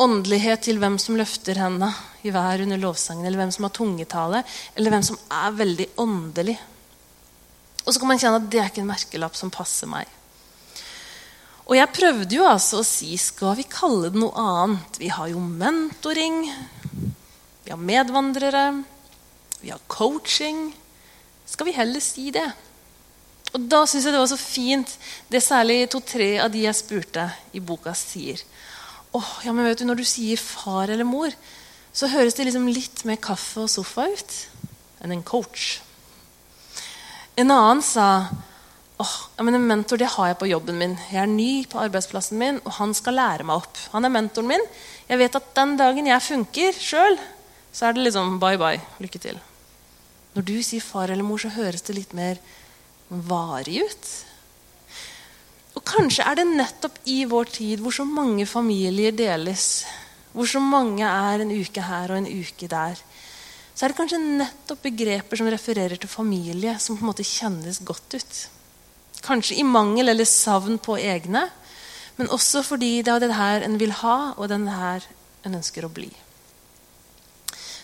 åndelighet 0.00 0.66
til 0.66 0.80
hvem 0.80 0.98
som 1.00 1.16
løfter 1.16 1.60
hendene 1.60 1.92
i 2.26 2.32
hver 2.32 2.64
under 2.64 2.80
lovsangen, 2.80 3.24
eller 3.24 3.40
hvem 3.40 3.52
som 3.54 3.64
har 3.64 3.72
tungetale, 3.76 4.42
eller 4.74 4.92
hvem 4.92 5.06
som 5.06 5.20
er 5.32 5.54
veldig 5.56 5.86
åndelig. 6.02 6.58
Og 7.84 7.94
så 7.94 8.00
kan 8.00 8.10
man 8.10 8.20
kjenne 8.20 8.40
at 8.42 8.50
det 8.52 8.60
er 8.60 8.68
ikke 8.68 8.82
en 8.84 8.90
merkelapp 8.90 9.38
som 9.38 9.52
passer 9.52 9.88
meg. 9.88 10.10
Og 11.68 11.76
jeg 11.76 11.92
prøvde 11.92 12.32
jo 12.32 12.46
altså 12.48 12.80
å 12.80 12.86
si 12.86 13.12
skal 13.20 13.52
vi 13.58 13.66
kalle 13.68 14.08
det 14.08 14.20
noe 14.20 14.32
annet? 14.40 14.94
Vi 14.96 15.10
har 15.12 15.28
jo 15.28 15.40
mentoring, 15.42 16.46
vi 17.66 17.72
har 17.74 17.80
medvandrere, 17.80 18.70
vi 19.60 19.68
har 19.74 19.82
coaching. 19.92 20.70
Skal 21.44 21.68
vi 21.68 21.76
heller 21.76 22.00
si 22.00 22.30
det? 22.32 22.46
Og 23.52 23.68
Da 23.68 23.82
syns 23.84 24.06
jeg 24.06 24.14
det 24.14 24.22
var 24.22 24.30
så 24.32 24.40
fint 24.40 24.94
det 25.28 25.44
særlig 25.44 25.82
to-tre 25.92 26.30
av 26.40 26.48
de 26.52 26.64
jeg 26.64 26.78
spurte 26.78 27.28
i 27.52 27.60
boka, 27.60 27.92
sier. 27.92 28.40
Åh, 29.12 29.30
ja, 29.44 29.52
men 29.52 29.68
vet 29.68 29.80
du, 29.80 29.84
Når 29.88 30.00
du 30.00 30.06
sier 30.08 30.40
far 30.40 30.88
eller 30.88 31.04
mor, 31.04 31.32
så 31.92 32.08
høres 32.08 32.36
det 32.36 32.48
liksom 32.48 32.68
litt 32.68 33.04
mer 33.08 33.20
kaffe 33.20 33.64
og 33.64 33.72
sofa 33.72 34.08
ut 34.08 34.36
enn 35.04 35.12
en 35.12 35.24
coach. 35.24 35.80
En 37.36 37.52
annen 37.52 37.84
sa 37.84 38.28
åh, 38.98 39.16
men 39.46 39.54
en 39.54 39.66
mentor 39.66 40.00
det 40.00 40.10
har 40.14 40.32
jeg 40.32 40.38
på 40.40 40.50
jobben 40.50 40.78
min. 40.80 40.96
Jeg 41.10 41.22
er 41.22 41.30
ny 41.30 41.50
på 41.70 41.80
arbeidsplassen 41.82 42.38
min, 42.40 42.60
og 42.64 42.76
han 42.80 42.94
skal 42.96 43.18
lære 43.18 43.46
meg 43.46 43.62
opp. 43.62 43.82
Han 43.94 44.06
er 44.06 44.14
mentoren 44.14 44.50
min. 44.50 44.64
Jeg 45.08 45.20
vet 45.22 45.38
at 45.38 45.52
den 45.56 45.76
dagen 45.78 46.10
jeg 46.10 46.26
funker 46.26 46.80
sjøl, 46.82 47.18
så 47.72 47.88
er 47.88 47.96
det 47.96 48.08
liksom 48.08 48.38
bye 48.42 48.58
bye. 48.60 48.82
Lykke 49.02 49.22
til. 49.22 49.38
Når 50.34 50.46
du 50.46 50.56
sier 50.62 50.84
far 50.84 51.10
eller 51.10 51.26
mor, 51.26 51.40
så 51.42 51.52
høres 51.54 51.84
det 51.86 51.96
litt 51.96 52.16
mer 52.16 52.40
varig 53.08 53.80
ut. 53.86 54.10
Og 55.78 55.84
kanskje 55.86 56.26
er 56.26 56.40
det 56.40 56.48
nettopp 56.50 56.98
i 57.06 57.22
vår 57.30 57.54
tid 57.54 57.82
hvor 57.82 57.94
så 57.94 58.04
mange 58.06 58.48
familier 58.50 59.14
deles, 59.14 59.86
hvor 60.34 60.48
så 60.50 60.60
mange 60.62 61.06
er 61.06 61.44
en 61.44 61.54
uke 61.54 61.84
her 61.86 62.10
og 62.10 62.18
en 62.18 62.28
uke 62.28 62.68
der, 62.70 62.98
så 63.78 63.86
er 63.86 63.92
det 63.92 63.98
kanskje 64.00 64.18
nettopp 64.18 64.80
begreper 64.82 65.38
som 65.38 65.46
refererer 65.46 66.00
til 66.02 66.10
familie, 66.10 66.74
som 66.82 66.98
på 66.98 67.04
en 67.04 67.12
måte 67.12 67.26
kjennes 67.26 67.78
godt 67.86 68.16
ut. 68.18 68.38
Kanskje 69.28 69.58
i 69.60 69.66
mangel 69.66 70.08
eller 70.08 70.28
savn 70.28 70.78
på 70.80 70.96
egne, 70.96 71.44
men 72.16 72.32
også 72.34 72.64
fordi 72.66 73.02
det 73.04 73.12
er 73.12 73.22
det 73.22 73.36
her 73.36 73.66
en 73.66 73.76
vil 73.78 73.92
ha, 74.00 74.32
og 74.36 74.48
den 74.50 74.66
her 74.72 75.04
en 75.46 75.58
ønsker 75.60 75.84
å 75.86 75.92
bli. 75.92 76.08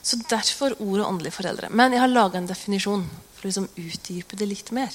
Så 0.04 0.18
derfor 0.28 0.74
ordet 0.82 1.06
åndelige 1.06 1.38
foreldre. 1.38 1.70
Men 1.70 1.94
jeg 1.94 2.02
har 2.02 2.12
laga 2.12 2.40
en 2.40 2.48
definisjon 2.48 3.06
for 3.36 3.44
å 3.44 3.48
liksom 3.48 3.68
utdype 3.80 4.36
det 4.36 4.48
litt 4.50 4.72
mer. 4.76 4.92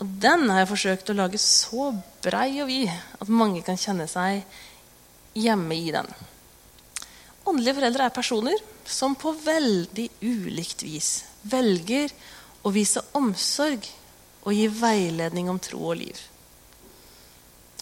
Og 0.00 0.10
den 0.20 0.48
har 0.50 0.62
jeg 0.62 0.72
forsøkt 0.72 1.12
å 1.12 1.16
lage 1.16 1.40
så 1.40 1.92
brei 2.24 2.58
og 2.60 2.68
vid 2.68 2.90
at 2.90 3.32
mange 3.32 3.62
kan 3.64 3.78
kjenne 3.80 4.08
seg 4.10 4.42
hjemme 5.38 5.78
i 5.78 5.92
den. 5.94 6.08
Åndelige 7.48 7.78
foreldre 7.78 8.06
er 8.06 8.14
personer 8.14 8.60
som 8.84 9.16
på 9.18 9.32
veldig 9.44 10.08
ulikt 10.20 10.84
vis 10.84 11.22
velger 11.48 12.12
å 12.62 12.70
vise 12.74 13.02
omsorg 13.18 13.86
og 14.42 14.56
gi 14.56 14.66
veiledning 14.66 15.50
om 15.50 15.60
tro 15.62 15.80
og 15.92 15.98
liv. 16.00 16.18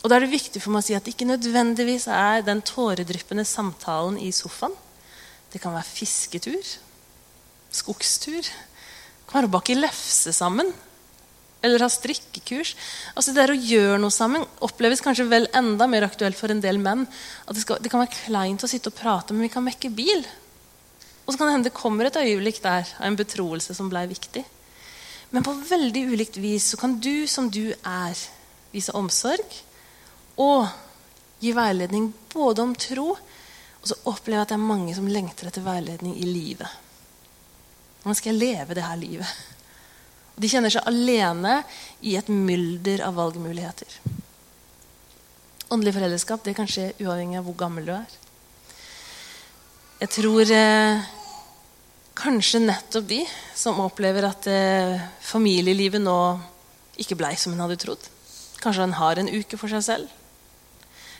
Og 0.00 0.08
Da 0.08 0.16
er 0.16 0.24
det 0.24 0.32
viktig 0.32 0.62
for 0.62 0.72
meg 0.72 0.84
å 0.84 0.86
si 0.86 0.96
at 0.96 1.04
det 1.04 1.14
ikke 1.14 1.28
nødvendigvis 1.28 2.06
er 2.08 2.44
den 2.44 2.62
tåredryppende 2.64 3.44
samtalen 3.44 4.16
i 4.20 4.30
sofaen 4.32 4.76
det 5.50 5.58
kan 5.58 5.74
være 5.74 5.88
fisketur, 5.88 6.62
skogstur. 7.74 8.46
Det 8.46 9.26
kan 9.26 9.40
være 9.40 9.50
å 9.50 9.54
bake 9.56 9.74
lefse 9.74 10.30
sammen. 10.34 10.70
Eller 11.60 11.82
ha 11.82 11.88
strikkekurs. 11.92 12.76
Altså 13.18 13.34
Det 13.34 13.48
å 13.50 13.56
gjøre 13.58 13.98
noe 14.00 14.14
sammen 14.14 14.46
oppleves 14.64 15.02
kanskje 15.04 15.26
vel 15.28 15.48
enda 15.56 15.88
mer 15.90 16.06
aktuelt 16.06 16.38
for 16.38 16.54
en 16.54 16.62
del 16.62 16.78
menn. 16.80 17.02
At 17.46 17.58
det, 17.58 17.64
skal, 17.64 17.82
det 17.82 17.90
kan 17.92 18.04
være 18.04 18.14
kleint 18.14 18.64
å 18.64 18.70
sitte 18.70 18.92
og 18.92 18.96
prate, 19.00 19.34
men 19.34 19.48
vi 19.48 19.52
kan 19.52 19.66
mekke 19.66 19.90
bil. 19.92 20.22
Og 21.26 21.34
så 21.34 21.36
kan 21.36 21.50
det 21.50 21.56
hende 21.56 21.68
det 21.68 21.76
kommer 21.76 22.06
et 22.06 22.22
øyeblikk 22.22 22.62
der 22.62 22.86
av 22.86 23.10
en 23.10 23.18
betroelse 23.18 23.74
som 23.76 23.90
ble 23.90 24.06
viktig. 24.10 24.46
Men 25.30 25.46
på 25.46 25.54
veldig 25.54 26.04
ulikt 26.10 26.38
vis 26.42 26.72
så 26.72 26.78
kan 26.80 26.98
du 27.00 27.26
som 27.30 27.50
du 27.50 27.70
er, 27.72 28.22
vise 28.70 28.94
omsorg 28.98 29.58
og 30.40 30.68
gi 31.42 31.52
veiledning 31.54 32.10
både 32.32 32.62
om 32.62 32.74
tro 32.78 33.12
og 33.80 33.88
så 33.88 33.96
opplever 34.10 34.40
jeg 34.40 34.44
at 34.44 34.52
det 34.52 34.58
er 34.58 34.70
mange 34.70 34.94
som 34.96 35.08
lengter 35.08 35.48
etter 35.48 35.64
veiledning 35.64 36.16
i 36.20 36.26
livet. 36.28 36.68
Hvordan 38.02 38.16
skal 38.18 38.34
jeg 38.34 38.40
leve 38.40 38.76
det 38.76 38.84
her 38.84 38.98
livet? 39.00 39.38
De 40.40 40.48
kjenner 40.48 40.72
seg 40.72 40.88
alene 40.88 41.60
i 42.06 42.14
et 42.16 42.28
mylder 42.32 43.02
av 43.06 43.16
valgmuligheter. 43.16 43.96
Åndelig 45.70 45.94
foreldreskap 45.96 46.44
det 46.44 46.56
kan 46.58 46.68
skje 46.68 46.90
uavhengig 47.00 47.40
av 47.40 47.48
hvor 47.48 47.56
gammel 47.60 47.88
du 47.88 47.94
er. 47.94 48.18
Jeg 50.00 50.12
tror 50.16 50.52
eh, 50.56 51.08
kanskje 52.20 52.60
nettopp 52.62 53.08
de 53.08 53.20
som 53.56 53.80
opplever 53.82 54.26
at 54.28 54.46
eh, 54.50 55.00
familielivet 55.24 56.02
nå 56.02 56.16
ikke 57.00 57.16
blei 57.18 57.32
som 57.40 57.54
en 57.54 57.62
hadde 57.64 57.78
trodd. 57.80 58.02
Kanskje 58.60 58.84
en 58.84 58.98
har 58.98 59.20
en 59.20 59.30
uke 59.30 59.56
for 59.60 59.72
seg 59.72 59.84
selv. 59.86 60.12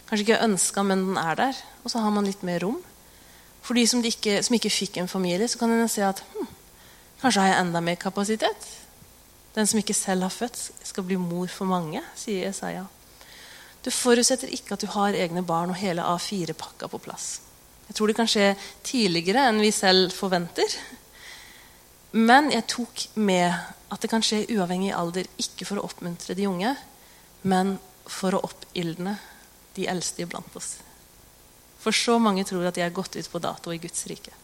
Kanskje 0.09 0.27
ikke 0.27 0.45
ønska, 0.45 0.85
men 0.85 1.07
den 1.07 1.19
er 1.21 1.39
der. 1.39 1.59
Og 1.85 1.93
så 1.93 2.03
har 2.05 2.13
man 2.13 2.29
litt 2.29 2.43
mer 2.47 2.61
rom. 2.65 2.81
For 3.65 3.77
de 3.77 3.87
som, 3.89 4.03
de 4.03 4.13
ikke, 4.13 4.41
som 4.45 4.57
ikke, 4.57 4.73
fikk 4.73 5.01
en 5.01 5.09
familie, 5.09 5.49
så 5.49 5.61
kan 5.61 5.73
en 5.73 5.89
se 5.89 6.05
at 6.05 6.23
hm, 6.35 6.49
kanskje 7.23 7.45
har 7.45 7.53
jeg 7.53 7.61
enda 7.65 7.83
mer 7.85 8.01
kapasitet. 8.01 8.71
Den 9.55 9.67
som 9.67 9.81
ikke 9.81 9.97
selv 9.97 10.27
har 10.27 10.35
født, 10.35 10.59
skal 10.85 11.07
bli 11.07 11.19
mor 11.21 11.49
for 11.53 11.69
mange, 11.69 12.03
sier 12.19 12.49
Jesaja. 12.49 12.87
Du 13.85 13.89
forutsetter 13.95 14.53
ikke 14.53 14.77
at 14.77 14.85
du 14.85 14.91
har 14.93 15.17
egne 15.17 15.43
barn 15.47 15.73
og 15.73 15.81
hele 15.81 16.05
A4-pakka 16.05 16.91
på 16.93 17.01
plass. 17.01 17.39
Jeg 17.91 17.99
tror 17.99 18.07
det 18.07 18.15
kan 18.21 18.29
skje 18.31 18.53
tidligere 18.87 19.49
enn 19.51 19.59
vi 19.59 19.73
selv 19.75 20.15
forventer. 20.15 20.77
Men 22.15 22.53
jeg 22.55 22.69
tok 22.71 23.03
med 23.19 23.51
at 23.91 24.03
det 24.03 24.11
kan 24.13 24.23
skje 24.23 24.45
uavhengig 24.55 24.93
alder, 24.95 25.27
ikke 25.43 25.67
for 25.67 25.81
å 25.81 25.89
oppmuntre 25.89 26.37
de 26.39 26.47
unge, 26.47 26.71
men 27.43 27.75
for 28.07 28.37
å 28.39 28.45
oppildne 28.47 29.17
de 29.75 29.89
eldste 29.91 30.23
iblant 30.23 30.55
oss. 30.59 30.77
For 31.83 31.97
så 31.97 32.15
mange 32.23 32.45
tror 32.47 32.69
at 32.69 32.79
de 32.79 32.85
er 32.87 32.95
gått 32.95 33.19
ut 33.19 33.31
på 33.33 33.43
dato 33.43 33.75
i 33.75 33.81
Guds 33.83 34.07
rike. 34.07 34.35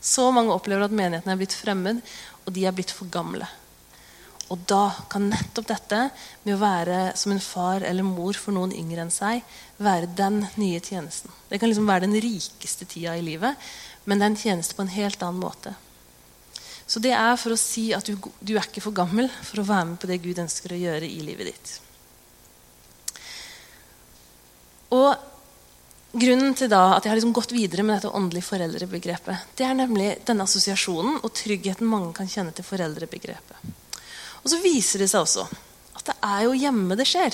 Så 0.00 0.30
mange 0.32 0.56
opplever 0.56 0.88
at 0.88 0.96
menigheten 0.96 1.28
er 1.28 1.40
blitt 1.40 1.56
fremmed, 1.56 2.00
og 2.46 2.56
de 2.56 2.64
er 2.64 2.72
blitt 2.72 2.94
for 2.94 3.12
gamle. 3.12 3.48
Og 4.52 4.64
da 4.68 4.90
kan 5.08 5.30
nettopp 5.32 5.70
dette 5.70 6.00
med 6.44 6.54
å 6.54 6.60
være 6.60 6.98
som 7.16 7.32
en 7.32 7.40
far 7.40 7.84
eller 7.88 8.04
mor 8.04 8.36
for 8.36 8.52
noen 8.52 8.74
yngre 8.76 9.06
enn 9.06 9.12
seg, 9.12 9.40
være 9.80 10.10
den 10.18 10.42
nye 10.60 10.82
tjenesten. 10.84 11.32
Det 11.48 11.60
kan 11.60 11.72
liksom 11.72 11.88
være 11.88 12.04
den 12.04 12.18
rikeste 12.20 12.84
tida 12.88 13.16
i 13.16 13.24
livet, 13.24 13.56
men 14.04 14.20
det 14.20 14.26
er 14.26 14.32
en 14.34 14.42
tjeneste 14.42 14.76
på 14.76 14.84
en 14.84 14.92
helt 14.92 15.24
annen 15.24 15.40
måte. 15.40 15.72
Så 16.84 17.00
det 17.00 17.14
er 17.16 17.38
for 17.40 17.54
å 17.54 17.60
si 17.60 17.88
at 17.96 18.04
du, 18.04 18.18
du 18.44 18.52
er 18.58 18.66
ikke 18.66 18.84
for 18.84 18.92
gammel 18.92 19.30
for 19.40 19.62
å 19.62 19.68
være 19.70 19.88
med 19.94 20.00
på 20.02 20.10
det 20.10 20.20
Gud 20.26 20.42
ønsker 20.42 20.74
å 20.74 20.82
gjøre 20.82 21.08
i 21.08 21.22
livet 21.24 21.52
ditt. 21.54 21.76
Og 24.92 25.28
Grunnen 26.12 26.52
til 26.52 26.68
da 26.68 26.90
at 26.92 27.06
jeg 27.06 27.08
har 27.08 27.16
liksom 27.16 27.32
gått 27.32 27.54
videre 27.56 27.80
med 27.88 27.96
dette 27.96 28.10
åndelige 28.12 28.44
foreldrebegrepet, 28.44 29.46
det 29.56 29.64
er 29.64 29.78
nemlig 29.78 30.10
denne 30.28 30.44
assosiasjonen 30.44 31.22
og 31.22 31.32
tryggheten 31.32 31.88
mange 31.88 32.10
kan 32.18 32.28
kjenne 32.28 32.52
til 32.52 32.66
foreldrebegrepet. 32.68 33.80
Og 34.42 34.50
så 34.50 34.58
viser 34.62 34.98
det 35.02 35.10
seg 35.12 35.20
også 35.22 35.44
at 35.92 36.04
det 36.08 36.16
er 36.26 36.40
jo 36.46 36.52
hjemme 36.58 36.96
det 36.98 37.06
skjer. 37.06 37.32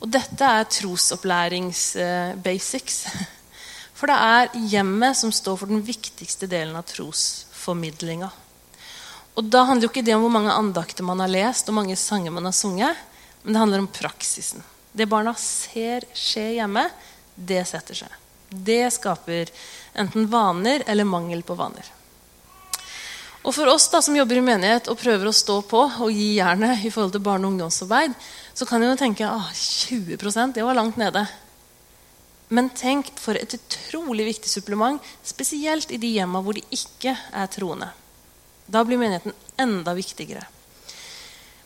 Og 0.00 0.08
dette 0.12 0.44
er 0.44 0.64
trosopplæringsbasics. 0.72 3.06
For 3.96 4.06
det 4.10 4.18
er 4.20 4.52
hjemmet 4.72 5.16
som 5.16 5.32
står 5.32 5.56
for 5.56 5.66
den 5.72 5.80
viktigste 5.80 6.44
delen 6.52 6.76
av 6.76 6.84
trosformidlinga. 6.84 8.28
Og 9.40 9.44
da 9.48 9.64
handler 9.64 9.86
jo 9.86 9.92
ikke 9.94 10.04
det 10.04 10.12
om 10.12 10.20
hvor 10.26 10.34
mange 10.34 10.52
andakter 10.52 11.00
man 11.08 11.16
har 11.24 11.32
lest, 11.32 11.64
og 11.72 11.78
mange 11.78 11.96
sanger 11.96 12.28
man 12.36 12.44
har 12.44 12.56
sunget, 12.56 12.92
men 13.40 13.56
det 13.56 13.62
handler 13.62 13.80
om 13.80 13.88
praksisen. 13.88 14.60
Det 14.92 15.08
barna 15.08 15.32
ser 15.40 16.04
skje 16.12 16.58
hjemme, 16.58 16.84
det 17.36 17.64
setter 17.68 17.94
seg. 18.04 18.12
Det 18.48 18.92
skaper 18.92 19.48
enten 19.96 20.28
vaner 20.28 20.84
eller 20.84 21.04
mangel 21.08 21.40
på 21.40 21.56
vaner. 21.56 21.95
Og 23.46 23.54
For 23.54 23.70
oss 23.70 23.86
da, 23.92 24.00
som 24.02 24.16
jobber 24.16 24.40
i 24.40 24.42
menighet 24.42 24.88
og 24.90 24.98
prøver 24.98 25.28
å 25.30 25.34
stå 25.34 25.60
på 25.70 25.84
og 25.86 26.08
gi 26.10 26.32
jernet 26.40 26.82
i 26.82 26.90
forhold 26.90 27.14
til 27.14 27.22
barne- 27.22 27.46
og 27.46 27.54
ungdomsarbeid, 27.54 28.16
så 28.52 28.66
kan 28.66 28.82
en 28.82 28.90
jo 28.90 28.98
tenke 28.98 29.28
ah, 29.28 29.52
20% 29.54 30.56
det 30.56 30.64
var 30.66 30.74
langt 30.74 30.98
nede. 30.98 31.22
Men 32.48 32.72
tenk 32.74 33.12
for 33.22 33.38
et 33.38 33.54
utrolig 33.54 34.26
viktig 34.32 34.50
supplement, 34.50 34.98
spesielt 35.22 35.94
i 35.94 36.00
de 36.02 36.10
hjemma 36.18 36.42
hvor 36.42 36.58
de 36.58 36.66
ikke 36.74 37.14
er 37.14 37.46
troende. 37.54 37.92
Da 38.66 38.82
blir 38.82 38.98
menigheten 38.98 39.34
enda 39.62 39.94
viktigere. 39.94 40.42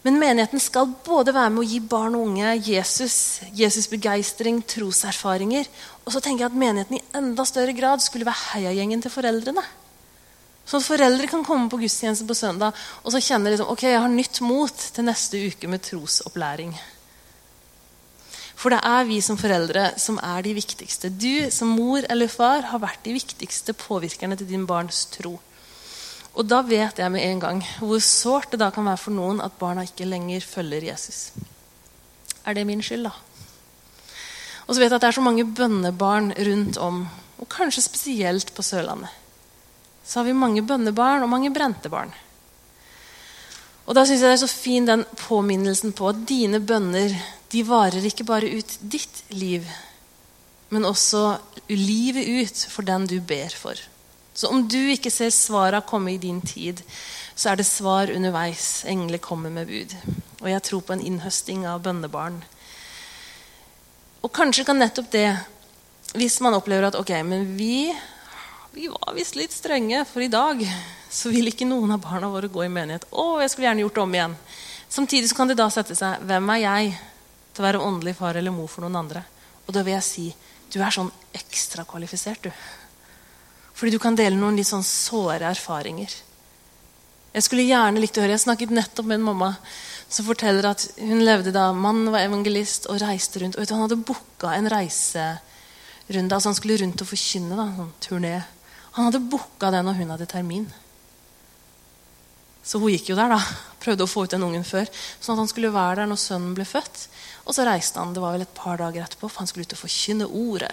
Men 0.05 0.21
menigheten 0.21 0.61
skal 0.61 0.89
både 1.05 1.33
være 1.33 1.53
med 1.53 1.65
å 1.65 1.69
gi 1.69 1.81
barn 1.81 2.17
og 2.17 2.29
unge 2.29 2.55
Jesus, 2.65 3.41
Jesusbegeistring, 3.57 4.63
troserfaringer. 4.69 5.69
Og 6.05 6.13
så 6.13 6.21
tenker 6.25 6.47
jeg 6.47 6.53
at 6.53 6.61
menigheten 6.61 6.97
i 6.97 7.05
enda 7.17 7.45
større 7.49 7.77
grad 7.77 8.05
skulle 8.05 8.29
være 8.29 8.53
heiagjengen 8.55 9.05
til 9.05 9.13
foreldrene. 9.13 9.65
Sånn 10.71 10.85
at 10.85 10.87
foreldre 10.87 11.27
kan 11.27 11.43
komme 11.43 11.67
på 11.67 11.81
gudstjeneste 11.81 12.29
på 12.29 12.37
søndag 12.39 12.77
og 13.03 13.11
så 13.11 13.19
kjenne 13.19 13.51
liksom, 13.51 13.73
ok, 13.73 13.89
jeg 13.89 14.03
har 14.05 14.13
nytt 14.13 14.39
mot 14.47 14.87
til 14.95 15.07
neste 15.09 15.41
uke 15.51 15.71
med 15.71 15.83
trosopplæring. 15.83 16.77
For 18.61 18.71
det 18.71 18.79
er 18.87 19.07
vi 19.09 19.19
som 19.25 19.39
foreldre 19.41 19.87
som 19.99 20.21
er 20.23 20.45
de 20.45 20.53
viktigste. 20.55 21.11
Du 21.11 21.49
som 21.51 21.73
mor 21.75 22.05
eller 22.13 22.31
far 22.31 22.69
har 22.71 22.83
vært 22.83 23.03
de 23.03 23.17
viktigste 23.17 23.75
påvirkerne 23.75 24.37
til 24.39 24.47
din 24.47 24.67
barns 24.69 25.07
tro. 25.11 25.39
Og 26.39 26.47
da 26.47 26.61
vet 26.63 27.01
jeg 27.03 27.11
med 27.11 27.25
en 27.25 27.41
gang 27.43 27.63
hvor 27.81 27.99
sårt 28.05 28.53
det 28.53 28.61
da 28.63 28.69
kan 28.71 28.87
være 28.87 29.03
for 29.03 29.17
noen 29.17 29.41
at 29.43 29.57
barna 29.59 29.83
ikke 29.89 30.07
lenger 30.07 30.45
følger 30.47 30.87
Jesus. 30.93 31.33
Er 32.47 32.55
det 32.55 32.67
min 32.69 32.85
skyld, 32.85 33.09
da? 33.09 33.15
Og 34.69 34.77
så 34.77 34.79
vet 34.79 34.93
jeg 34.93 35.01
at 35.01 35.03
det 35.03 35.11
er 35.11 35.19
så 35.19 35.25
mange 35.25 35.49
bønnebarn 35.49 36.31
rundt 36.39 36.79
om, 36.79 37.03
og 37.43 37.51
kanskje 37.51 37.83
spesielt 37.89 38.55
på 38.55 38.63
Sørlandet. 38.63 39.20
Så 40.05 40.21
har 40.21 40.29
vi 40.29 40.37
mange 40.37 40.65
bønnebarn 40.67 41.23
og 41.25 41.33
mange 41.33 41.53
brente 41.55 41.93
barn. 41.93 42.13
Og 43.87 43.97
da 43.97 44.05
syns 44.07 44.23
jeg 44.23 44.31
det 44.31 44.37
er 44.37 44.43
så 44.45 44.51
fin 44.51 44.87
den 44.87 45.05
påminnelsen 45.19 45.95
på 45.97 46.11
at 46.13 46.25
dine 46.29 46.61
bønner 46.63 47.15
de 47.51 47.63
varer 47.67 48.05
ikke 48.07 48.27
bare 48.29 48.51
ut 48.55 48.77
ditt 48.93 49.25
liv, 49.35 49.65
men 50.71 50.87
også 50.87 51.41
livet 51.73 52.29
ut 52.45 52.67
for 52.71 52.87
den 52.87 53.09
du 53.11 53.17
ber 53.19 53.51
for. 53.59 53.75
Så 54.35 54.47
om 54.49 54.63
du 54.71 54.79
ikke 54.93 55.11
ser 55.11 55.33
svara 55.35 55.83
komme 55.83 56.15
i 56.15 56.21
din 56.23 56.39
tid, 56.41 56.85
så 57.35 57.51
er 57.51 57.59
det 57.59 57.67
svar 57.67 58.13
underveis. 58.15 58.85
Engler 58.87 59.19
kommer 59.19 59.51
med 59.51 59.67
bud. 59.67 59.97
Og 60.41 60.51
jeg 60.53 60.63
tror 60.69 60.85
på 60.87 60.95
en 60.95 61.03
innhøsting 61.03 61.67
av 61.67 61.83
bønnebarn. 61.83 62.39
Og 64.23 64.31
kanskje 64.37 64.65
kan 64.69 64.79
nettopp 64.79 65.11
det, 65.11 65.27
hvis 66.15 66.39
man 66.45 66.55
opplever 66.55 66.87
at 66.89 66.99
ok, 67.01 67.11
men 67.27 67.57
vi, 67.59 67.91
vi 68.73 68.89
var 68.89 69.15
visst 69.15 69.37
litt 69.37 69.53
strenge, 69.53 70.05
for 70.07 70.23
i 70.23 70.31
dag 70.31 70.63
så 71.11 71.33
vil 71.33 71.51
ikke 71.51 71.67
noen 71.69 71.97
av 71.97 72.03
barna 72.05 72.31
våre 72.31 72.51
gå 72.53 72.65
i 72.65 72.71
menighet. 72.73 73.09
Å, 73.11 73.41
jeg 73.43 73.53
skulle 73.53 73.69
gjerne 73.69 73.85
gjort 73.85 73.99
det 73.99 74.05
om 74.05 74.15
igjen. 74.15 74.37
Samtidig 74.91 75.31
så 75.31 75.39
kan 75.39 75.51
det 75.51 75.59
da 75.59 75.67
sette 75.71 75.97
seg 75.99 76.23
hvem 76.27 76.53
er 76.55 76.63
jeg 76.63 76.95
til 77.51 77.63
å 77.63 77.67
være 77.67 77.83
åndelig 77.83 78.17
far 78.19 78.39
eller 78.39 78.55
mor 78.55 78.71
for 78.71 78.87
noen 78.87 79.01
andre? 79.03 79.25
Og 79.67 79.75
da 79.75 79.83
vil 79.87 79.97
jeg 79.97 80.07
si 80.07 80.27
du 80.71 80.79
er 80.79 80.95
sånn 80.95 81.11
ekstra 81.35 81.83
kvalifisert, 81.89 82.47
du. 82.47 82.51
Fordi 83.75 83.95
du 83.95 83.99
kan 84.03 84.19
dele 84.19 84.39
noen 84.39 84.59
litt 84.59 84.69
sånn 84.69 84.87
såre 84.87 85.49
erfaringer. 85.51 86.13
Jeg 87.35 87.47
skulle 87.47 87.67
gjerne 87.67 88.03
likt 88.03 88.19
å 88.19 88.23
høre, 88.23 88.35
jeg 88.37 88.45
snakket 88.45 88.75
nettopp 88.75 89.07
med 89.07 89.21
en 89.21 89.27
mamma 89.31 89.51
som 90.11 90.27
forteller 90.27 90.67
at 90.67 90.85
hun 90.99 91.23
levde 91.23 91.53
da 91.55 91.69
mannen 91.75 92.11
var 92.11 92.27
evangelist 92.27 92.89
og 92.91 92.99
reiste 93.03 93.43
rundt. 93.43 93.59
og 93.59 93.71
Han 93.71 93.85
hadde 93.85 93.99
booka 94.03 94.55
en 94.55 94.71
reiserunde. 94.71 96.35
altså 96.35 96.51
Han 96.51 96.59
skulle 96.59 96.81
rundt 96.83 97.03
og 97.03 97.11
forkynne. 97.11 97.55
da, 97.55 97.69
sånn 97.77 97.93
turné. 98.03 98.35
Han 98.97 99.09
hadde 99.09 99.23
booka 99.33 99.71
det 99.73 99.83
når 99.87 99.99
hun 100.01 100.15
hadde 100.15 100.29
termin. 100.31 100.67
Så 102.63 102.81
hun 102.83 102.93
gikk 102.93 103.13
jo 103.13 103.19
der, 103.19 103.33
da. 103.33 103.41
Prøvde 103.81 104.05
å 104.05 104.11
få 104.11 104.27
ut 104.27 104.35
den 104.35 104.45
ungen 104.45 104.67
før. 104.67 104.91
Sånn 105.21 105.37
at 105.37 105.45
han 105.45 105.51
skulle 105.51 105.73
være 105.75 106.03
der 106.03 106.11
når 106.11 106.21
sønnen 106.21 106.57
ble 106.57 106.67
født. 106.69 107.07
Og 107.47 107.57
så 107.57 107.65
reiste 107.67 108.03
han 108.03 108.13
det 108.15 108.23
var 108.23 108.37
vel 108.37 108.45
et 108.45 108.57
par 108.57 108.81
dager 108.83 109.07
etterpå, 109.07 109.31
for 109.31 109.43
han 109.43 109.51
skulle 109.51 109.67
ut 109.69 109.77
og 109.77 109.83
forkynne 109.83 110.29
ordet. 110.29 110.73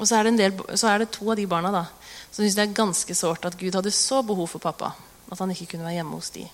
Og 0.00 0.08
så 0.08 0.16
er, 0.16 0.30
del, 0.32 0.56
så 0.80 0.88
er 0.90 1.02
det 1.02 1.12
to 1.14 1.28
av 1.28 1.36
de 1.36 1.44
barna 1.48 1.70
da, 1.74 1.84
som 2.32 2.40
syns 2.40 2.56
det 2.56 2.64
er 2.64 2.76
ganske 2.76 3.14
sårt 3.16 3.44
at 3.44 3.58
Gud 3.60 3.76
hadde 3.76 3.92
så 3.92 4.22
behov 4.24 4.48
for 4.48 4.62
pappa 4.62 4.94
at 5.30 5.38
han 5.38 5.52
ikke 5.52 5.74
kunne 5.74 5.84
være 5.86 5.98
hjemme 6.00 6.16
hos 6.16 6.32
de. 6.34 6.46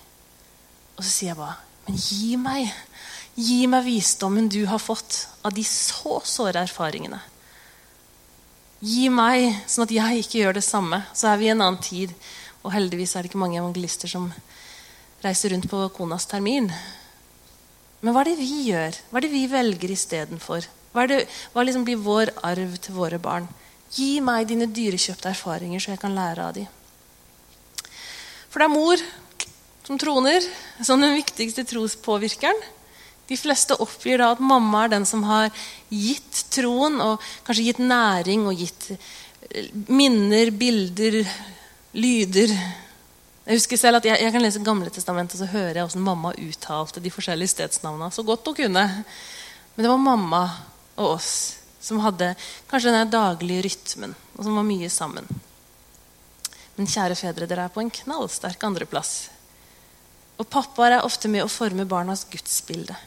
Og 0.97 0.99
så 0.99 1.09
sier 1.09 1.31
jeg 1.31 1.39
bare 1.39 1.55
Men 1.87 1.95
gi 2.03 2.35
meg 2.41 2.67
gi 3.37 3.67
meg 3.69 3.85
visdommen 3.85 4.49
du 4.49 4.63
har 4.65 4.81
fått 4.81 5.27
av 5.45 5.53
de 5.53 5.63
så 5.65 6.17
såre 6.25 6.63
erfaringene. 6.65 7.19
Gi 8.77 9.07
meg, 9.09 9.55
sånn 9.65 9.87
at 9.87 9.93
jeg 9.95 10.21
ikke 10.21 10.41
gjør 10.43 10.59
det 10.59 10.65
samme. 10.65 11.01
Så 11.17 11.31
er 11.31 11.39
vi 11.41 11.47
i 11.47 11.53
en 11.53 11.63
annen 11.65 11.81
tid. 11.81 12.13
Og 12.61 12.73
heldigvis 12.75 13.15
er 13.15 13.25
det 13.25 13.31
ikke 13.31 13.41
mange 13.41 13.57
evangelister 13.57 14.11
som 14.11 14.29
reiser 15.23 15.53
rundt 15.53 15.65
på 15.71 15.79
konas 15.95 16.27
termin. 16.29 16.69
Men 18.01 18.13
hva 18.13 18.21
er 18.21 18.31
det 18.31 18.37
vi 18.37 18.67
gjør? 18.69 18.99
Hva 19.09 19.17
er 19.17 19.25
det 19.25 19.33
vi 19.33 19.45
velger 19.49 19.93
istedenfor? 19.93 20.67
Hva, 20.93 21.07
det, 21.09 21.23
hva 21.53 21.65
liksom 21.65 21.87
blir 21.87 22.01
vår 22.01 22.31
arv 22.45 22.77
til 22.83 22.97
våre 22.97 23.17
barn? 23.21 23.49
Gi 23.93 24.19
meg 24.21 24.49
dine 24.49 24.67
dyrekjøpte 24.69 25.31
erfaringer, 25.31 25.81
så 25.81 25.95
jeg 25.95 26.01
kan 26.03 26.15
lære 26.17 26.45
av 26.45 26.53
dem. 26.59 26.69
For 28.47 28.61
det 28.61 28.67
er 28.67 28.75
mor 28.75 29.01
som 29.87 29.97
troner 29.97 30.43
som 30.85 31.01
den 31.01 31.15
viktigste 31.17 31.65
trospåvirkeren. 31.65 32.61
De 33.27 33.37
fleste 33.37 33.75
oppgir 33.83 34.21
da 34.21 34.31
at 34.33 34.43
mamma 34.43 34.85
er 34.85 34.93
den 34.95 35.05
som 35.07 35.25
har 35.27 35.51
gitt 35.91 36.45
troen, 36.53 36.99
og 37.03 37.23
kanskje 37.47 37.67
gitt 37.67 37.81
næring 37.83 38.47
og 38.47 38.59
gitt 38.59 38.91
eh, 38.93 39.71
minner, 39.91 40.51
bilder, 40.55 41.19
lyder. 41.97 42.53
Jeg 43.47 43.59
husker 43.59 43.79
selv 43.79 43.99
at 43.99 44.07
jeg, 44.07 44.19
jeg 44.23 44.33
kan 44.35 44.43
lese 44.43 44.63
Gamle 44.63 44.91
testamentet 44.91 45.37
og 45.37 45.45
så 45.45 45.51
hører 45.51 45.79
jeg 45.79 45.89
hvordan 45.89 46.07
mamma 46.07 46.33
uttalte 46.35 47.03
de 47.03 47.11
forskjellige 47.11 47.55
stedsnavnene 47.55 48.11
så 48.15 48.25
godt 48.27 48.47
hun 48.47 48.57
kunne. 48.57 48.85
Men 49.75 49.85
det 49.85 49.91
var 49.91 50.01
mamma 50.03 50.43
og 50.97 51.17
oss 51.17 51.31
som 51.83 52.01
hadde 52.03 52.33
kanskje 52.67 52.91
den 52.91 53.11
daglige 53.11 53.67
rytmen, 53.67 54.15
og 54.35 54.43
som 54.43 54.57
var 54.57 54.65
mye 54.67 54.89
sammen. 54.91 55.27
Men 56.75 56.89
kjære 56.89 57.15
fedre, 57.17 57.47
dere 57.49 57.67
er 57.67 57.73
på 57.73 57.81
en 57.81 57.91
knallsterk 57.93 58.63
andreplass. 58.67 59.13
Og 60.37 60.49
pappaer 60.51 60.97
er 60.97 61.05
ofte 61.05 61.29
med 61.31 61.45
å 61.45 61.51
forme 61.51 61.87
barnas 61.89 62.25
gudsbilde. 62.29 62.97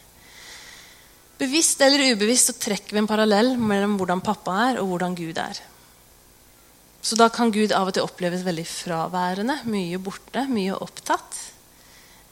Bevisst 1.40 1.81
eller 1.81 2.12
ubevisst 2.12 2.50
så 2.50 2.57
trekker 2.61 2.92
vi 2.92 3.00
en 3.00 3.09
parallell 3.09 3.55
mellom 3.57 3.96
hvordan 3.96 4.20
pappa 4.24 4.59
er, 4.68 4.81
og 4.83 4.90
hvordan 4.92 5.14
Gud 5.16 5.38
er. 5.40 5.61
Så 7.00 7.16
da 7.16 7.31
kan 7.33 7.53
Gud 7.53 7.72
av 7.72 7.88
og 7.88 7.96
til 7.96 8.05
oppleves 8.05 8.44
veldig 8.44 8.66
fraværende, 8.68 9.57
mye 9.72 10.00
borte, 10.05 10.44
mye 10.53 10.76
opptatt. 10.76 11.38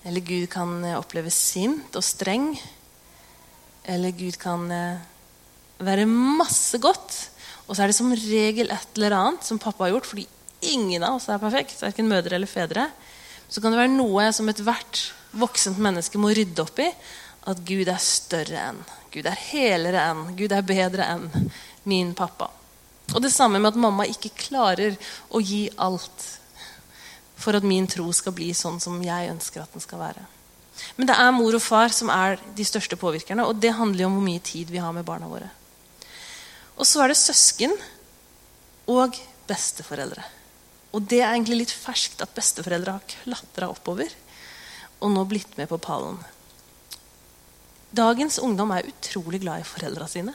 Eller 0.05 0.25
Gud 0.25 0.45
kan 0.53 0.83
oppleves 0.99 1.37
sint 1.55 1.97
og 1.97 2.05
streng. 2.05 2.51
Eller 3.89 4.13
Gud 4.13 4.37
kan 4.41 4.69
eh, 4.73 5.01
være 5.81 6.05
masse 6.09 6.77
godt. 6.83 7.17
Og 7.67 7.77
så 7.77 7.85
er 7.85 7.91
det 7.91 7.97
som 7.97 8.13
regel 8.13 8.73
et 8.73 9.01
eller 9.01 9.17
annet 9.17 9.49
som 9.49 9.61
pappa 9.61 9.87
har 9.87 9.95
gjort, 9.95 10.09
fordi 10.09 10.27
ingen 10.69 11.05
av 11.05 11.17
oss 11.17 11.29
er 11.33 11.41
perfekt, 11.41 11.81
verken 11.81 12.09
mødre 12.11 12.37
eller 12.37 12.51
fedre. 12.51 12.89
Så 13.49 13.63
kan 13.65 13.73
det 13.73 13.81
være 13.81 13.97
noe 13.97 14.29
som 14.37 14.49
ethvert 14.53 15.07
voksent 15.39 15.81
menneske 15.81 16.21
må 16.21 16.33
rydde 16.37 16.65
opp 16.65 16.81
i. 16.85 16.89
At 17.49 17.65
Gud 17.65 17.89
er 17.89 18.01
større 18.03 18.65
enn, 18.71 18.81
Gud 19.13 19.27
er 19.27 19.45
helere 19.49 20.05
enn, 20.11 20.25
Gud 20.37 20.53
er 20.53 20.67
bedre 20.67 21.07
enn 21.09 21.29
min 21.89 22.15
pappa. 22.17 22.51
Og 23.15 23.23
det 23.25 23.33
samme 23.33 23.61
med 23.61 23.73
at 23.73 23.81
mamma 23.81 24.05
ikke 24.09 24.35
klarer 24.37 24.99
å 25.33 25.41
gi 25.41 25.67
alt 25.81 26.27
for 27.39 27.57
at 27.57 27.65
min 27.65 27.87
tro 27.89 28.11
skal 28.13 28.35
bli 28.37 28.51
sånn 28.57 28.81
som 28.83 28.99
jeg 29.03 29.31
ønsker 29.33 29.63
at 29.63 29.73
den 29.73 29.85
skal 29.85 30.03
være. 30.03 30.25
Men 30.99 31.09
det 31.09 31.17
er 31.19 31.35
mor 31.35 31.57
og 31.57 31.63
far 31.63 31.93
som 31.95 32.11
er 32.13 32.39
de 32.55 32.67
største 32.67 32.99
påvirkerne, 32.99 33.47
og 33.47 33.59
det 33.63 33.75
handler 33.79 34.05
jo 34.05 34.11
om 34.11 34.19
hvor 34.19 34.27
mye 34.27 34.43
tid 34.45 34.71
vi 34.71 34.83
har 34.83 34.95
med 34.95 35.07
barna 35.07 35.31
våre. 35.31 35.49
Og 36.79 36.87
så 36.87 37.03
er 37.03 37.11
det 37.11 37.19
søsken 37.19 37.75
og 38.91 39.17
besteforeldre. 39.49 40.23
Og 40.95 41.05
det 41.09 41.21
er 41.23 41.33
egentlig 41.33 41.65
litt 41.65 41.75
ferskt 41.75 42.23
at 42.25 42.35
besteforeldre 42.37 42.97
har 42.97 43.09
klatra 43.11 43.69
oppover 43.73 44.13
og 44.99 45.13
nå 45.15 45.25
blitt 45.31 45.57
med 45.59 45.69
på 45.71 45.79
pallen. 45.83 46.19
Dagens 47.95 48.37
ungdom 48.43 48.73
er 48.77 48.89
utrolig 48.89 49.41
glad 49.41 49.63
i 49.63 49.67
foreldra 49.67 50.09
sine. 50.11 50.35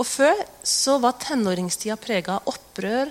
Og 0.00 0.06
Før 0.08 0.36
så 0.64 0.96
var 1.00 1.18
tenåringstida 1.20 1.96
prega 2.00 2.38
av 2.38 2.48
opprør. 2.48 3.10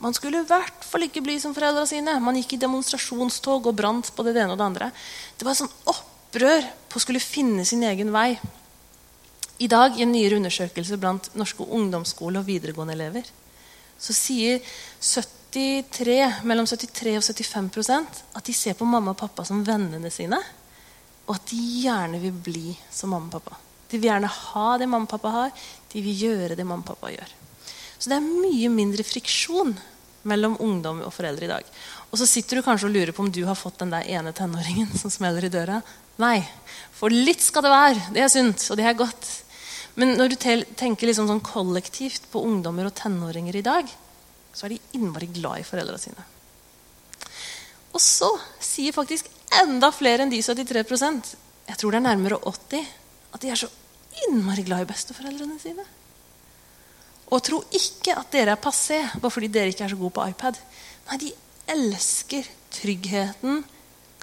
Man 0.00 0.16
skulle 0.16 0.40
i 0.40 0.48
hvert 0.48 0.84
fall 0.84 1.04
ikke 1.04 1.22
bli 1.24 1.36
som 1.40 1.52
foreldra 1.56 1.84
sine. 1.88 2.16
Man 2.20 2.38
gikk 2.40 2.54
i 2.56 2.60
demonstrasjonstog 2.62 3.68
og 3.68 3.76
brant 3.76 4.08
på 4.16 4.24
det 4.24 4.36
ene 4.36 4.54
og 4.54 4.60
det 4.60 4.68
andre. 4.68 4.88
Det 5.36 5.48
var 5.48 5.58
sånn 5.58 5.72
opprør 5.92 6.64
på 6.88 6.96
å 6.96 7.04
skulle 7.04 7.20
finne 7.20 7.66
sin 7.68 7.84
egen 7.84 8.12
vei. 8.12 8.34
I 9.60 9.68
dag, 9.68 9.96
i 9.96 10.06
en 10.06 10.12
nyere 10.14 10.38
undersøkelse 10.40 10.96
blant 11.00 11.28
norske 11.36 11.64
ungdomsskole- 11.64 12.40
og 12.40 12.48
videregående 12.48 12.96
elever, 12.96 13.26
så 14.00 14.16
sier 14.16 14.62
73, 15.04 16.40
mellom 16.48 16.64
73 16.64 17.18
og 17.18 17.26
75% 17.26 18.22
at 18.40 18.46
de 18.48 18.54
ser 18.56 18.78
på 18.78 18.88
mamma 18.88 19.12
og 19.12 19.20
pappa 19.20 19.44
som 19.44 19.60
vennene 19.66 20.08
sine, 20.14 20.40
og 21.30 21.36
at 21.36 21.52
de 21.52 21.60
gjerne 21.84 22.18
vil 22.18 22.34
bli 22.34 22.72
som 22.90 23.12
mamma 23.14 23.30
og 23.30 23.36
pappa. 23.38 23.58
De 23.90 23.98
vil 23.98 24.10
gjerne 24.10 24.30
ha 24.34 24.66
det 24.82 24.88
mamma 24.90 25.06
og 25.06 25.12
pappa 25.12 25.30
har. 25.30 25.52
De 25.92 26.02
vil 26.02 26.24
gjøre 26.26 26.56
det 26.58 26.66
mamma 26.66 26.82
og 26.82 26.88
pappa 26.90 27.12
gjør. 27.14 27.34
Så 28.00 28.10
det 28.10 28.16
er 28.16 28.26
mye 28.26 28.70
mindre 28.74 29.06
friksjon 29.06 29.76
mellom 30.26 30.56
ungdom 30.60 31.04
og 31.06 31.14
foreldre 31.14 31.46
i 31.46 31.52
dag. 31.52 31.68
Og 32.10 32.18
så 32.18 32.26
sitter 32.26 32.58
du 32.58 32.64
kanskje 32.66 32.88
og 32.88 32.96
lurer 32.96 33.14
på 33.14 33.22
om 33.22 33.30
du 33.30 33.44
har 33.46 33.58
fått 33.58 33.78
den 33.78 33.94
der 33.94 34.08
ene 34.10 34.34
tenåringen 34.34 34.90
som 34.98 35.12
smeller 35.12 35.46
i 35.46 35.52
døra. 35.52 35.78
Nei. 36.18 36.40
For 36.98 37.14
litt 37.14 37.44
skal 37.44 37.64
det 37.64 37.72
være. 37.72 38.10
Det 38.16 38.24
er 38.26 38.32
sunt, 38.32 38.66
og 38.66 38.80
det 38.80 38.90
er 38.90 38.98
godt. 38.98 39.30
Men 40.00 40.16
når 40.18 40.32
du 40.32 40.36
tenker 40.40 41.06
liksom 41.06 41.30
sånn 41.30 41.44
kollektivt 41.46 42.26
på 42.32 42.42
ungdommer 42.42 42.90
og 42.90 42.96
tenåringer 42.98 43.60
i 43.60 43.66
dag, 43.66 43.94
så 44.50 44.66
er 44.66 44.74
de 44.74 44.82
innmari 44.98 45.30
glad 45.30 45.62
i 45.62 45.66
foreldra 45.66 45.98
sine. 46.00 46.26
Og 47.94 48.02
så 48.02 48.28
sier 48.62 48.94
faktisk 48.94 49.30
enda 49.58 49.90
flere 49.94 50.24
enn 50.24 50.32
de 50.32 50.42
73% 50.44 51.34
jeg 51.70 51.78
tror 51.78 51.94
det 51.94 52.00
er 52.00 52.08
nærmere 52.08 52.40
80 52.42 52.86
at 53.30 53.42
de 53.42 53.50
er 53.52 53.58
så 53.58 53.68
innmari 54.26 54.64
glad 54.66 54.82
i 54.82 54.88
besteforeldrene 54.90 55.58
sine. 55.62 55.84
Og 57.30 57.42
tro 57.46 57.60
ikke 57.76 58.16
at 58.18 58.32
dere 58.34 58.56
er 58.56 58.62
passé 58.62 58.98
bare 59.14 59.30
fordi 59.30 59.50
dere 59.54 59.70
ikke 59.70 59.84
er 59.86 59.92
så 59.92 59.98
gode 60.00 60.16
på 60.16 60.24
iPad. 60.32 60.58
Nei, 61.06 61.20
de 61.22 61.30
elsker 61.70 62.48
tryggheten, 62.74 63.62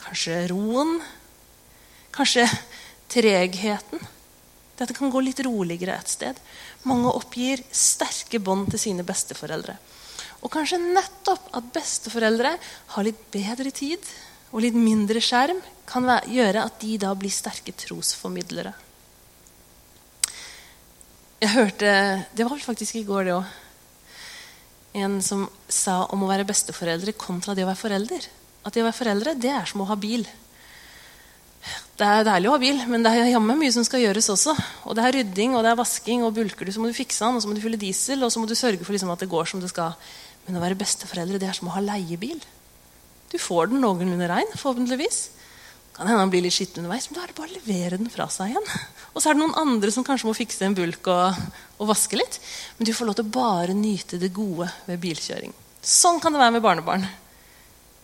kanskje 0.01 0.41
roen, 0.51 0.97
kanskje 2.15 2.43
tregheten. 3.11 4.03
Dette 4.77 4.93
kan 4.93 5.11
gå 5.13 5.23
litt 5.23 5.39
roligere 5.47 5.95
et 5.95 6.11
sted. 6.11 6.37
Mange 6.85 7.15
oppgir 7.15 7.63
sterke 7.71 8.43
bånd 8.43 8.67
til 8.73 8.83
sine 8.89 9.07
besteforeldre. 9.07 9.77
Og 10.43 10.51
kanskje 10.53 10.83
nettopp 10.83 11.47
at 11.57 11.71
besteforeldre 11.73 12.57
har 12.93 13.07
litt 13.07 13.23
bedre 13.33 13.71
tid 13.71 14.03
og 14.51 14.63
litt 14.63 14.77
mindre 14.77 15.21
skjerm, 15.23 15.59
kan 15.87 16.07
gjøre 16.27 16.65
at 16.67 16.81
de 16.81 16.97
da 16.99 17.13
blir 17.15 17.31
sterke 17.31 17.73
trosformidlere. 17.75 18.73
Jeg 21.37 21.53
hørte 21.53 21.89
Det 22.33 22.43
var 22.43 22.55
vel 22.55 22.65
faktisk 22.65 22.97
i 22.97 23.05
går, 23.05 23.27
det 23.27 23.35
òg. 23.37 23.55
En 24.97 25.19
som 25.21 25.45
sa 25.69 26.01
om 26.09 26.23
å 26.25 26.29
være 26.29 26.47
besteforeldre 26.47 27.13
kontra 27.13 27.53
det 27.53 27.65
å 27.65 27.69
være 27.69 27.79
forelder. 27.79 28.27
At 28.65 28.73
det 28.73 28.81
å 28.81 28.87
være 28.87 28.97
foreldre, 28.97 29.35
det 29.37 29.51
er 29.53 29.67
som 29.69 29.83
å 29.83 29.89
ha 29.91 29.95
bil. 29.99 30.25
Det 31.97 32.07
er 32.07 32.25
deilig 32.25 32.49
å 32.49 32.55
ha 32.55 32.61
bil, 32.61 32.81
men 32.89 33.05
det 33.05 33.11
er 33.13 33.29
jammen 33.29 33.59
mye 33.59 33.73
som 33.75 33.85
skal 33.85 34.01
gjøres 34.01 34.31
også. 34.33 34.55
Og 34.89 34.97
det 34.97 35.05
er 35.05 35.15
rydding, 35.19 35.53
og 35.53 35.63
det 35.65 35.71
er 35.71 35.79
vasking, 35.79 36.25
og 36.25 36.33
bulker 36.35 36.65
du, 36.65 36.73
så 36.73 36.81
må 36.81 36.89
du 36.89 36.97
fikse 36.97 37.23
den, 37.23 37.37
og 37.37 37.43
så 37.43 37.51
må 37.51 37.57
du 37.57 37.61
fylle 37.61 37.79
diesel, 37.81 38.23
og 38.25 38.33
så 38.33 38.41
må 38.41 38.49
du 38.49 38.55
sørge 38.57 38.81
for 38.81 38.95
liksom 38.95 39.13
at 39.13 39.21
det 39.21 39.29
går 39.31 39.49
som 39.51 39.61
det 39.61 39.69
skal. 39.71 39.93
Men 40.47 40.57
å 40.57 40.63
være 40.63 40.79
besteforeldre, 40.79 41.41
det 41.41 41.51
er 41.51 41.57
som 41.57 41.69
å 41.69 41.75
ha 41.75 41.83
leiebil. 41.83 42.41
Du 43.31 43.37
får 43.41 43.71
den 43.71 43.83
noenlunde 43.83 44.29
rein, 44.29 44.53
forhåpentligvis. 44.55 45.19
Kan 45.97 46.05
hende 46.05 46.21
han 46.21 46.31
blir 46.31 46.43
litt 46.45 46.53
skitten 46.53 46.83
underveis, 46.83 47.07
men 47.09 47.17
da 47.17 47.23
er 47.23 47.31
det 47.31 47.37
bare 47.39 47.49
å 47.49 47.55
levere 47.57 47.97
den 47.97 48.11
fra 48.13 48.27
seg 48.29 48.51
igjen. 48.51 48.67
Og 49.13 49.17
så 49.17 49.31
er 49.31 49.37
det 49.37 49.41
noen 49.41 49.55
andre 49.57 49.89
som 49.93 50.05
kanskje 50.05 50.29
må 50.29 50.35
fikse 50.37 50.67
en 50.67 50.75
bulk 50.77 51.09
og, 51.09 51.39
og 51.81 51.89
vaske 51.89 52.19
litt. 52.19 52.37
Men 52.77 52.89
du 52.89 52.93
får 52.93 53.09
lov 53.09 53.17
til 53.17 53.25
å 53.25 53.33
bare 53.33 53.73
nyte 53.73 54.19
det 54.21 54.29
gode 54.35 54.69
ved 54.85 55.01
bilkjøring. 55.01 55.55
Sånn 55.81 56.21
kan 56.21 56.35
det 56.35 56.43
være 56.43 56.53
med 56.57 56.65
barnebarn. 56.65 57.07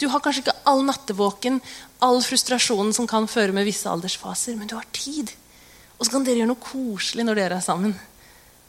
Du 0.01 0.07
har 0.09 0.23
kanskje 0.25 0.41
ikke 0.47 0.57
all 0.67 0.81
nattevåken, 0.87 1.61
all 2.01 2.17
frustrasjonen 2.25 2.95
som 2.97 3.05
kan 3.07 3.29
føre 3.29 3.53
med 3.55 3.69
visse 3.69 3.87
aldersfaser, 3.89 4.57
men 4.57 4.71
du 4.71 4.73
har 4.75 4.89
tid. 4.95 5.29
Og 5.99 6.07
så 6.07 6.15
kan 6.15 6.25
dere 6.25 6.41
gjøre 6.41 6.49
noe 6.49 6.65
koselig 6.65 7.27
når 7.27 7.39
dere 7.39 7.61
er 7.61 7.65
sammen. 7.65 7.93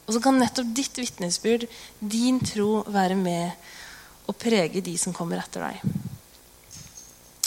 Og 0.05 0.13
så 0.15 0.21
kan 0.21 0.37
nettopp 0.37 0.69
ditt 0.77 1.01
vitnesbyrd, 1.01 1.65
din 1.99 2.45
tro, 2.45 2.85
være 2.93 3.17
med 3.17 3.57
og 4.29 4.37
prege 4.37 4.85
de 4.85 4.99
som 5.01 5.17
kommer 5.17 5.41
etter 5.41 5.65
deg. 5.65 5.81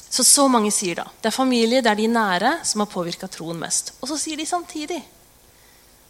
Så 0.10 0.24
så 0.24 0.48
mange 0.48 0.72
sier 0.72 1.02
da 1.02 1.08
det 1.22 1.30
er 1.30 1.36
familie 1.36 1.84
det 1.84 1.92
er 1.92 2.00
de 2.00 2.08
nære 2.12 2.54
som 2.68 2.84
har 2.84 2.92
påvirka 2.92 3.28
troen 3.32 3.60
mest. 3.60 3.94
Og 4.02 4.12
så 4.12 4.20
sier 4.22 4.40
de 4.40 4.48
samtidig 4.48 5.02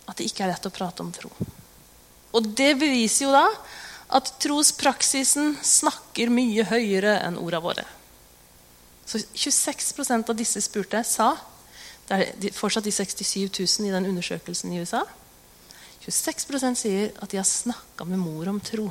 at 0.07 0.15
det 0.17 0.29
ikke 0.29 0.45
er 0.45 0.53
lett 0.53 0.69
å 0.69 0.73
prate 0.73 1.03
om 1.03 1.11
tro. 1.11 1.31
Og 2.37 2.49
det 2.57 2.73
beviser 2.79 3.27
jo 3.27 3.33
da 3.35 3.47
at 4.17 4.29
trospraksisen 4.39 5.57
snakker 5.65 6.31
mye 6.31 6.63
høyere 6.69 7.17
enn 7.25 7.39
orda 7.41 7.59
våre. 7.63 7.83
Så 9.07 9.19
26% 9.33 10.29
av 10.31 10.35
disse 10.35 10.61
spurte 10.63 11.03
sa 11.07 11.35
Det 12.07 12.15
er 12.47 12.55
fortsatt 12.55 12.85
de 12.87 12.91
67 12.91 13.51
000 13.51 13.87
i 13.89 13.91
den 13.91 14.05
undersøkelsen 14.07 14.71
i 14.71 14.79
USA. 14.79 15.01
26 16.05 16.77
sier 16.79 17.09
at 17.19 17.33
de 17.33 17.39
har 17.39 17.47
snakka 17.47 18.05
med 18.07 18.21
mor 18.21 18.47
om 18.47 18.61
tro. 18.63 18.85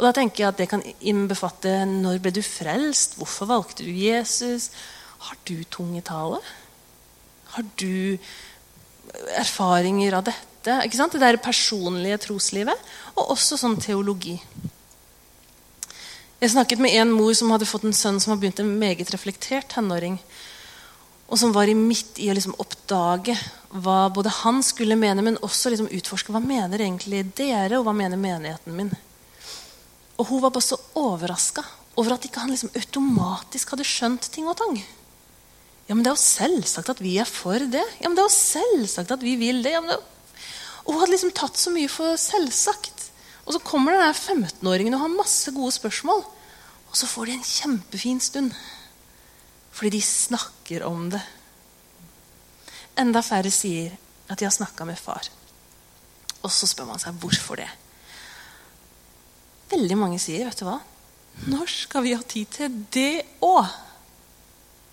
Og 0.00 0.06
da 0.08 0.14
tenker 0.16 0.42
jeg 0.42 0.48
at 0.48 0.60
Det 0.62 0.68
kan 0.70 0.82
innbefatte 1.04 1.82
når 1.84 2.22
ble 2.24 2.32
du 2.32 2.40
frelst? 2.44 3.18
Hvorfor 3.20 3.50
valgte 3.50 3.84
du 3.84 3.92
Jesus? 3.92 4.70
Har 5.28 5.36
du 5.44 5.60
tungetale? 5.68 6.40
Har 7.52 7.66
du 7.76 8.16
erfaringer 9.36 10.16
av 10.16 10.24
dette? 10.30 10.46
ikke 10.86 10.96
sant? 10.96 11.12
Det 11.12 11.20
der 11.20 11.36
personlige 11.36 12.16
troslivet. 12.24 12.88
Og 13.16 13.34
også 13.36 13.58
sånn 13.60 13.76
teologi. 13.80 14.38
Jeg 16.40 16.54
snakket 16.54 16.80
med 16.80 16.96
en 16.96 17.12
mor 17.12 17.34
som 17.36 17.52
hadde 17.52 17.68
fått 17.68 17.84
en 17.84 17.96
sønn 17.96 18.20
som 18.22 18.32
har 18.32 18.40
begynt 18.40 18.62
en 18.62 18.72
meget 18.80 19.12
reflektert 19.12 19.68
tenåring. 19.74 20.16
Og 21.28 21.36
som 21.36 21.52
var 21.52 21.68
i 21.68 21.76
midt 21.76 22.16
i 22.16 22.30
å 22.32 22.36
liksom 22.36 22.56
oppdage 22.56 23.36
hva 23.70 24.08
både 24.08 24.32
han 24.40 24.64
skulle 24.64 24.96
mene, 24.96 25.22
men 25.22 25.36
også 25.44 25.70
liksom 25.70 25.92
utforske 25.92 26.32
hva 26.32 26.40
mener 26.40 26.80
egentlig 26.80 27.26
dere, 27.36 27.76
og 27.76 27.84
hva 27.84 27.94
mener 27.94 28.18
menigheten 28.18 28.74
min. 28.74 28.90
Og 30.20 30.28
hun 30.28 30.42
var 30.44 30.52
bare 30.52 30.68
så 30.68 30.76
overraska 31.00 31.64
over 31.98 32.14
at 32.14 32.24
ikke 32.28 32.42
han 32.42 32.52
liksom 32.52 32.72
automatisk 32.76 33.72
hadde 33.72 33.88
skjønt 33.88 34.28
ting 34.32 34.48
og 34.48 34.58
tang. 34.60 34.76
Ja, 35.88 35.96
men 35.96 36.04
Det 36.04 36.12
er 36.12 36.18
jo 36.18 36.22
selvsagt 36.22 36.92
at 36.92 37.00
vi 37.02 37.16
er 37.18 37.26
for 37.26 37.58
det. 37.58 37.82
Ja, 37.98 38.08
men 38.08 38.16
Det 38.16 38.22
er 38.22 38.28
jo 38.28 38.36
selvsagt 38.36 39.10
at 39.10 39.24
vi 39.24 39.34
vil 39.40 39.62
det. 39.64 39.72
Ja, 39.74 39.80
det 39.80 39.98
og 40.84 40.94
hun 40.94 41.00
hadde 41.02 41.12
liksom 41.12 41.32
tatt 41.36 41.58
så 41.60 41.70
mye 41.70 41.90
for 41.92 42.16
selvsagt. 42.18 43.10
Og 43.44 43.54
så 43.54 43.60
kommer 43.62 43.94
den 43.94 44.14
15-åringen 44.14 44.96
og 44.96 45.04
har 45.04 45.12
masse 45.12 45.52
gode 45.54 45.72
spørsmål. 45.74 46.24
Og 46.90 46.96
så 46.96 47.06
får 47.06 47.26
de 47.28 47.34
en 47.36 47.44
kjempefin 47.46 48.20
stund. 48.20 48.54
Fordi 49.70 49.98
de 49.98 50.02
snakker 50.02 50.82
om 50.86 51.10
det. 51.12 51.20
Enda 52.98 53.22
færre 53.22 53.52
sier 53.54 53.94
at 54.28 54.40
de 54.40 54.48
har 54.48 54.54
snakka 54.54 54.86
med 54.88 54.98
far. 54.98 55.28
Og 56.42 56.50
så 56.50 56.66
spør 56.66 56.88
man 56.90 57.02
seg 57.02 57.18
hvorfor 57.22 57.60
det. 57.60 57.68
Veldig 59.70 59.98
mange 59.98 60.18
sier, 60.22 60.48
vet 60.48 60.58
du 60.58 60.66
hva 60.66 60.80
Når 61.50 61.70
skal 61.70 62.04
vi 62.04 62.16
ha 62.16 62.22
tid 62.26 62.50
til 62.56 62.80
det 62.92 63.22
òg? 63.44 63.68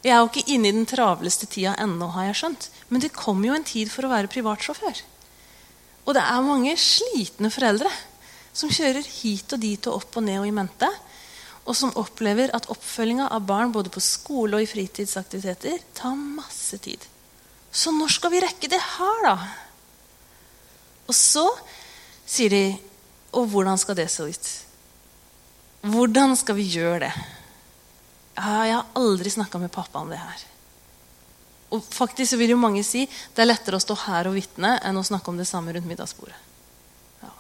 Jeg 0.06 0.14
er 0.14 0.22
jo 0.22 0.30
ikke 0.30 0.54
inne 0.54 0.70
i 0.70 0.76
den 0.76 0.86
travleste 0.88 1.48
tida 1.50 1.74
ennå, 1.82 2.12
har 2.14 2.30
jeg 2.30 2.38
skjønt. 2.40 2.68
Men 2.94 3.02
det 3.04 3.16
kommer 3.16 3.50
jo 3.50 3.58
en 3.58 3.66
tid 3.68 3.90
for 3.92 4.06
å 4.06 4.12
være 4.12 4.30
privatsjåfør. 4.32 5.02
Og 6.08 6.16
det 6.16 6.24
er 6.24 6.46
mange 6.46 6.76
slitne 6.80 7.50
foreldre 7.52 7.92
som 8.56 8.72
kjører 8.72 9.04
hit 9.04 9.52
og 9.54 9.62
dit 9.62 9.90
og 9.90 10.00
opp 10.00 10.20
og 10.20 10.26
ned 10.26 10.40
og 10.40 10.48
i 10.48 10.54
mente. 10.56 10.90
Og 11.68 11.76
som 11.76 11.92
opplever 12.00 12.54
at 12.56 12.70
oppfølginga 12.72 13.28
av 13.34 13.44
barn 13.50 13.74
både 13.76 13.92
på 13.92 14.04
skole 14.04 14.56
og 14.56 14.64
i 14.64 14.70
fritidsaktiviteter 14.70 15.82
tar 15.98 16.16
masse 16.16 16.80
tid. 16.86 17.02
Så 17.68 17.92
når 17.92 18.14
skal 18.16 18.32
vi 18.32 18.44
rekke 18.46 18.70
det 18.72 18.80
her, 18.80 19.26
da? 19.26 19.36
Og 21.08 21.16
så 21.16 21.44
sier 22.28 22.54
de 22.54 22.64
Og 23.38 23.44
hvordan 23.52 23.78
skal 23.78 23.96
det 24.00 24.08
se 24.10 24.24
ut? 24.24 24.48
Hvordan 25.88 26.36
skal 26.38 26.58
vi 26.58 26.68
gjøre 26.74 27.08
det? 27.08 27.14
Jeg 28.38 28.74
har 28.76 28.94
aldri 29.00 29.32
snakka 29.34 29.60
med 29.62 29.74
pappa 29.74 30.04
om 30.04 30.12
det 30.12 30.20
her. 30.22 30.44
Og 31.74 31.84
faktisk 31.84 32.38
vil 32.40 32.54
jo 32.54 32.60
mange 32.60 32.84
si 32.86 33.04
det 33.08 33.44
er 33.44 33.50
lettere 33.50 33.80
å 33.80 33.84
stå 33.84 33.98
her 34.06 34.30
og 34.30 34.38
vitne 34.38 34.78
enn 34.88 35.00
å 35.00 35.06
snakke 35.06 35.32
om 35.32 35.40
det 35.40 35.48
samme 35.50 35.74
rundt 35.76 35.90
middagsbordet. 35.90 36.38
Ja. 37.24 37.34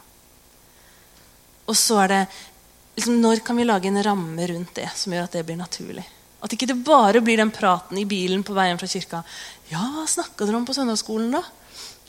Og 1.69 1.77
så 1.79 2.01
er 2.03 2.13
det 2.13 2.21
liksom, 2.97 3.21
Når 3.21 3.43
kan 3.45 3.59
vi 3.59 3.67
lage 3.67 3.87
en 3.87 4.03
ramme 4.03 4.47
rundt 4.51 4.75
det 4.75 4.89
som 4.95 5.13
gjør 5.13 5.29
at 5.29 5.37
det 5.37 5.45
blir 5.47 5.59
naturlig? 5.59 6.05
At 6.43 6.53
ikke 6.53 6.67
det 6.69 6.77
bare 6.85 7.21
blir 7.21 7.39
den 7.39 7.53
praten 7.53 7.97
i 7.97 8.05
bilen 8.05 8.43
på 8.45 8.53
veien 8.57 8.77
fra 8.77 8.89
kirka. 8.89 9.23
Ja, 9.71 9.81
hva 9.95 10.05
snakka 10.09 10.45
dere 10.45 10.59
om 10.59 10.67
på 10.67 10.75
søndagsskolen, 10.75 11.31
da? 11.33 11.41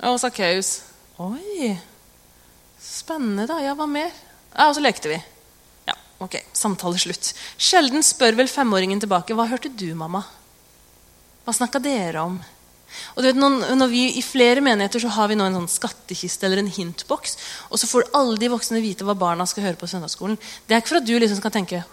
Ja, 0.00 0.10
og 0.12 0.20
Sakkeus. 0.20 0.82
Oi. 1.22 1.72
Spennende, 2.82 3.46
da. 3.48 3.56
Ja, 3.64 3.72
hva 3.78 3.86
mer? 3.88 4.12
Ja, 4.52 4.68
Og 4.68 4.76
så 4.76 4.84
lekte 4.84 5.10
vi. 5.12 5.22
Ok. 6.24 6.36
Samtale 6.56 6.98
slutt. 7.00 7.32
Sjelden 7.56 8.04
spør 8.06 8.38
vel 8.40 8.50
femåringen 8.50 9.00
tilbake. 9.02 9.36
Hva 9.38 9.48
hørte 9.50 9.70
du, 9.70 9.88
mamma? 9.98 10.24
Hva 11.46 11.54
snakka 11.56 11.80
dere 11.82 12.24
om? 12.26 12.38
Og 13.14 13.20
du 13.20 13.28
vet, 13.28 13.36
når 13.38 13.90
vi 13.92 14.06
I 14.16 14.22
flere 14.24 14.62
menigheter 14.64 15.02
så 15.02 15.10
har 15.12 15.28
vi 15.28 15.36
nå 15.36 15.44
en 15.44 15.58
sånn 15.60 15.68
skattkiste 15.70 16.48
eller 16.48 16.62
en 16.62 16.72
hintboks. 16.72 17.36
Og 17.68 17.80
så 17.80 17.90
får 17.90 18.08
alle 18.16 18.38
de 18.40 18.50
voksne 18.52 18.80
vite 18.84 19.06
hva 19.06 19.16
barna 19.18 19.46
skal 19.46 19.68
høre 19.68 19.80
på 19.80 19.90
søndagsskolen. 19.90 20.40
Det 20.66 20.74
er 20.74 20.82
ikke 20.82 20.94
for 20.94 21.02
at 21.02 21.08
du 21.08 21.14
liksom 21.18 21.42
skal 21.42 21.54
tenke 21.54 21.84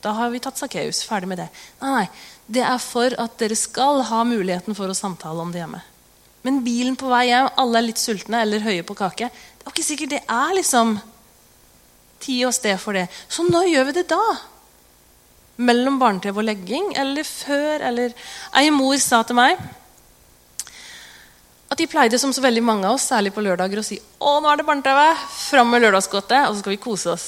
da 0.00 0.14
har 0.16 0.30
vi 0.32 0.40
tatt 0.40 0.56
Sakkeus. 0.56 1.02
Ferdig 1.04 1.28
med 1.28 1.42
det. 1.42 1.48
Nei, 1.82 1.90
nei. 1.92 2.06
Det 2.50 2.62
er 2.64 2.78
for 2.82 3.14
at 3.20 3.36
dere 3.40 3.56
skal 3.58 4.00
ha 4.08 4.22
muligheten 4.24 4.76
for 4.76 4.90
å 4.90 4.96
samtale 4.96 5.42
om 5.44 5.52
det 5.52 5.60
hjemme. 5.60 5.82
Men 6.46 6.62
bilen 6.64 6.96
på 6.96 7.10
vei 7.10 7.26
hjem, 7.28 7.50
alle 7.60 7.80
er 7.80 7.86
litt 7.90 8.00
sultne 8.00 8.40
eller 8.40 8.64
høye 8.64 8.84
på 8.86 8.96
kake. 8.96 9.28
Det 9.28 9.66
er 9.66 9.74
ikke 9.74 9.84
sikkert 9.84 10.14
det 10.14 10.22
er 10.24 10.54
liksom 10.56 10.96
tid 12.20 12.46
og 12.48 12.54
sted 12.56 12.78
for 12.80 12.96
det. 12.96 13.08
Så 13.28 13.44
når 13.48 13.70
gjør 13.72 13.90
vi 13.90 13.98
det 14.00 14.08
da? 14.12 14.22
mellom 15.60 15.98
barne-TV 16.00 16.40
og 16.40 16.46
legging, 16.46 16.94
eller 16.96 17.26
før, 17.26 17.82
eller 17.90 18.14
Ei 18.56 18.70
mor 18.72 18.96
sa 19.02 19.22
til 19.26 19.38
meg 19.38 19.60
at 21.70 21.78
de 21.78 21.86
pleide 21.86 22.18
som 22.18 22.32
så 22.34 22.42
veldig 22.42 22.62
mange 22.66 22.88
av 22.88 22.96
oss, 22.96 23.04
særlig 23.12 23.30
på 23.30 23.44
lørdager, 23.46 23.78
å 23.78 23.86
si 23.86 24.00
å, 24.18 24.38
nå 24.42 24.48
er 24.50 24.58
det 24.58 24.66
barne-TV, 24.66 25.04
fram 25.30 25.68
med 25.70 25.84
lørdagsgodtet, 25.84 26.48
og 26.48 26.56
så 26.56 26.64
skal 26.64 26.74
vi 26.74 26.80
kose 26.82 27.12
oss. 27.12 27.26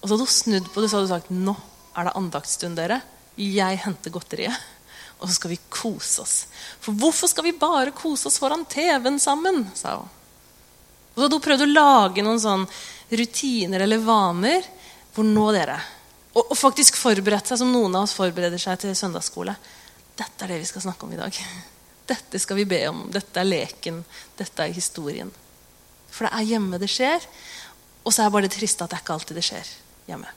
Og 0.00 0.06
så 0.06 0.14
hadde 0.14 0.24
hun 0.24 0.32
snudd 0.32 0.70
på 0.72 0.80
det 0.80 0.88
så 0.88 0.96
hadde 0.96 1.10
hun 1.10 1.12
sagt 1.12 1.34
nå 1.34 1.52
er 1.96 2.08
det 2.08 2.14
andaktsstund, 2.16 2.80
dere. 2.80 3.02
Jeg 3.36 3.82
henter 3.82 4.14
godteriet. 4.14 4.64
Og 5.20 5.28
så 5.28 5.36
skal 5.36 5.52
vi 5.52 5.60
kose 5.72 6.24
oss. 6.24 6.34
For 6.80 6.96
hvorfor 6.96 7.28
skal 7.28 7.44
vi 7.44 7.54
bare 7.60 7.92
kose 7.96 8.30
oss 8.30 8.40
foran 8.40 8.64
TV-en 8.72 9.20
sammen? 9.20 9.66
sa 9.76 9.98
hun. 9.98 10.08
Og 11.12 11.20
så 11.20 11.26
hadde 11.26 11.38
hun 11.38 11.44
prøvd 11.44 11.64
å 11.66 11.70
lage 11.72 12.24
noen 12.24 12.40
sånn 12.40 12.66
rutiner 13.10 13.84
eller 13.84 14.02
vaner 14.02 14.66
hvor 15.14 15.24
nå, 15.24 15.46
dere 15.54 15.78
og, 16.36 16.50
og 16.52 16.58
faktisk 16.58 16.98
forberedt 17.00 17.48
seg 17.48 17.62
som 17.62 17.72
noen 17.72 17.94
av 17.96 18.04
oss 18.04 18.14
forbereder 18.16 18.60
seg 18.60 18.80
til 18.82 18.92
søndagsskole. 18.96 19.54
Dette 20.16 20.44
er 20.44 20.52
det 20.52 20.60
vi 20.60 20.68
skal 20.68 20.84
snakke 20.84 21.06
om 21.06 21.14
i 21.16 21.20
dag. 21.20 21.38
Dette 22.12 22.40
skal 22.42 22.60
vi 22.60 22.68
be 22.68 22.82
om. 22.90 23.06
Dette 23.12 23.40
er 23.40 23.48
leken. 23.48 24.02
Dette 24.36 24.64
er 24.66 24.74
historien. 24.76 25.32
For 26.12 26.28
det 26.28 26.34
er 26.36 26.50
hjemme 26.52 26.80
det 26.82 26.90
skjer. 26.92 27.24
Og 28.04 28.12
så 28.12 28.24
er 28.24 28.34
bare 28.34 28.50
det 28.50 28.56
triste 28.58 28.84
at 28.84 28.92
det 28.92 29.00
er 29.00 29.06
ikke 29.06 29.16
alltid 29.16 29.40
det 29.40 29.46
skjer 29.48 29.72
hjemme. 30.10 30.28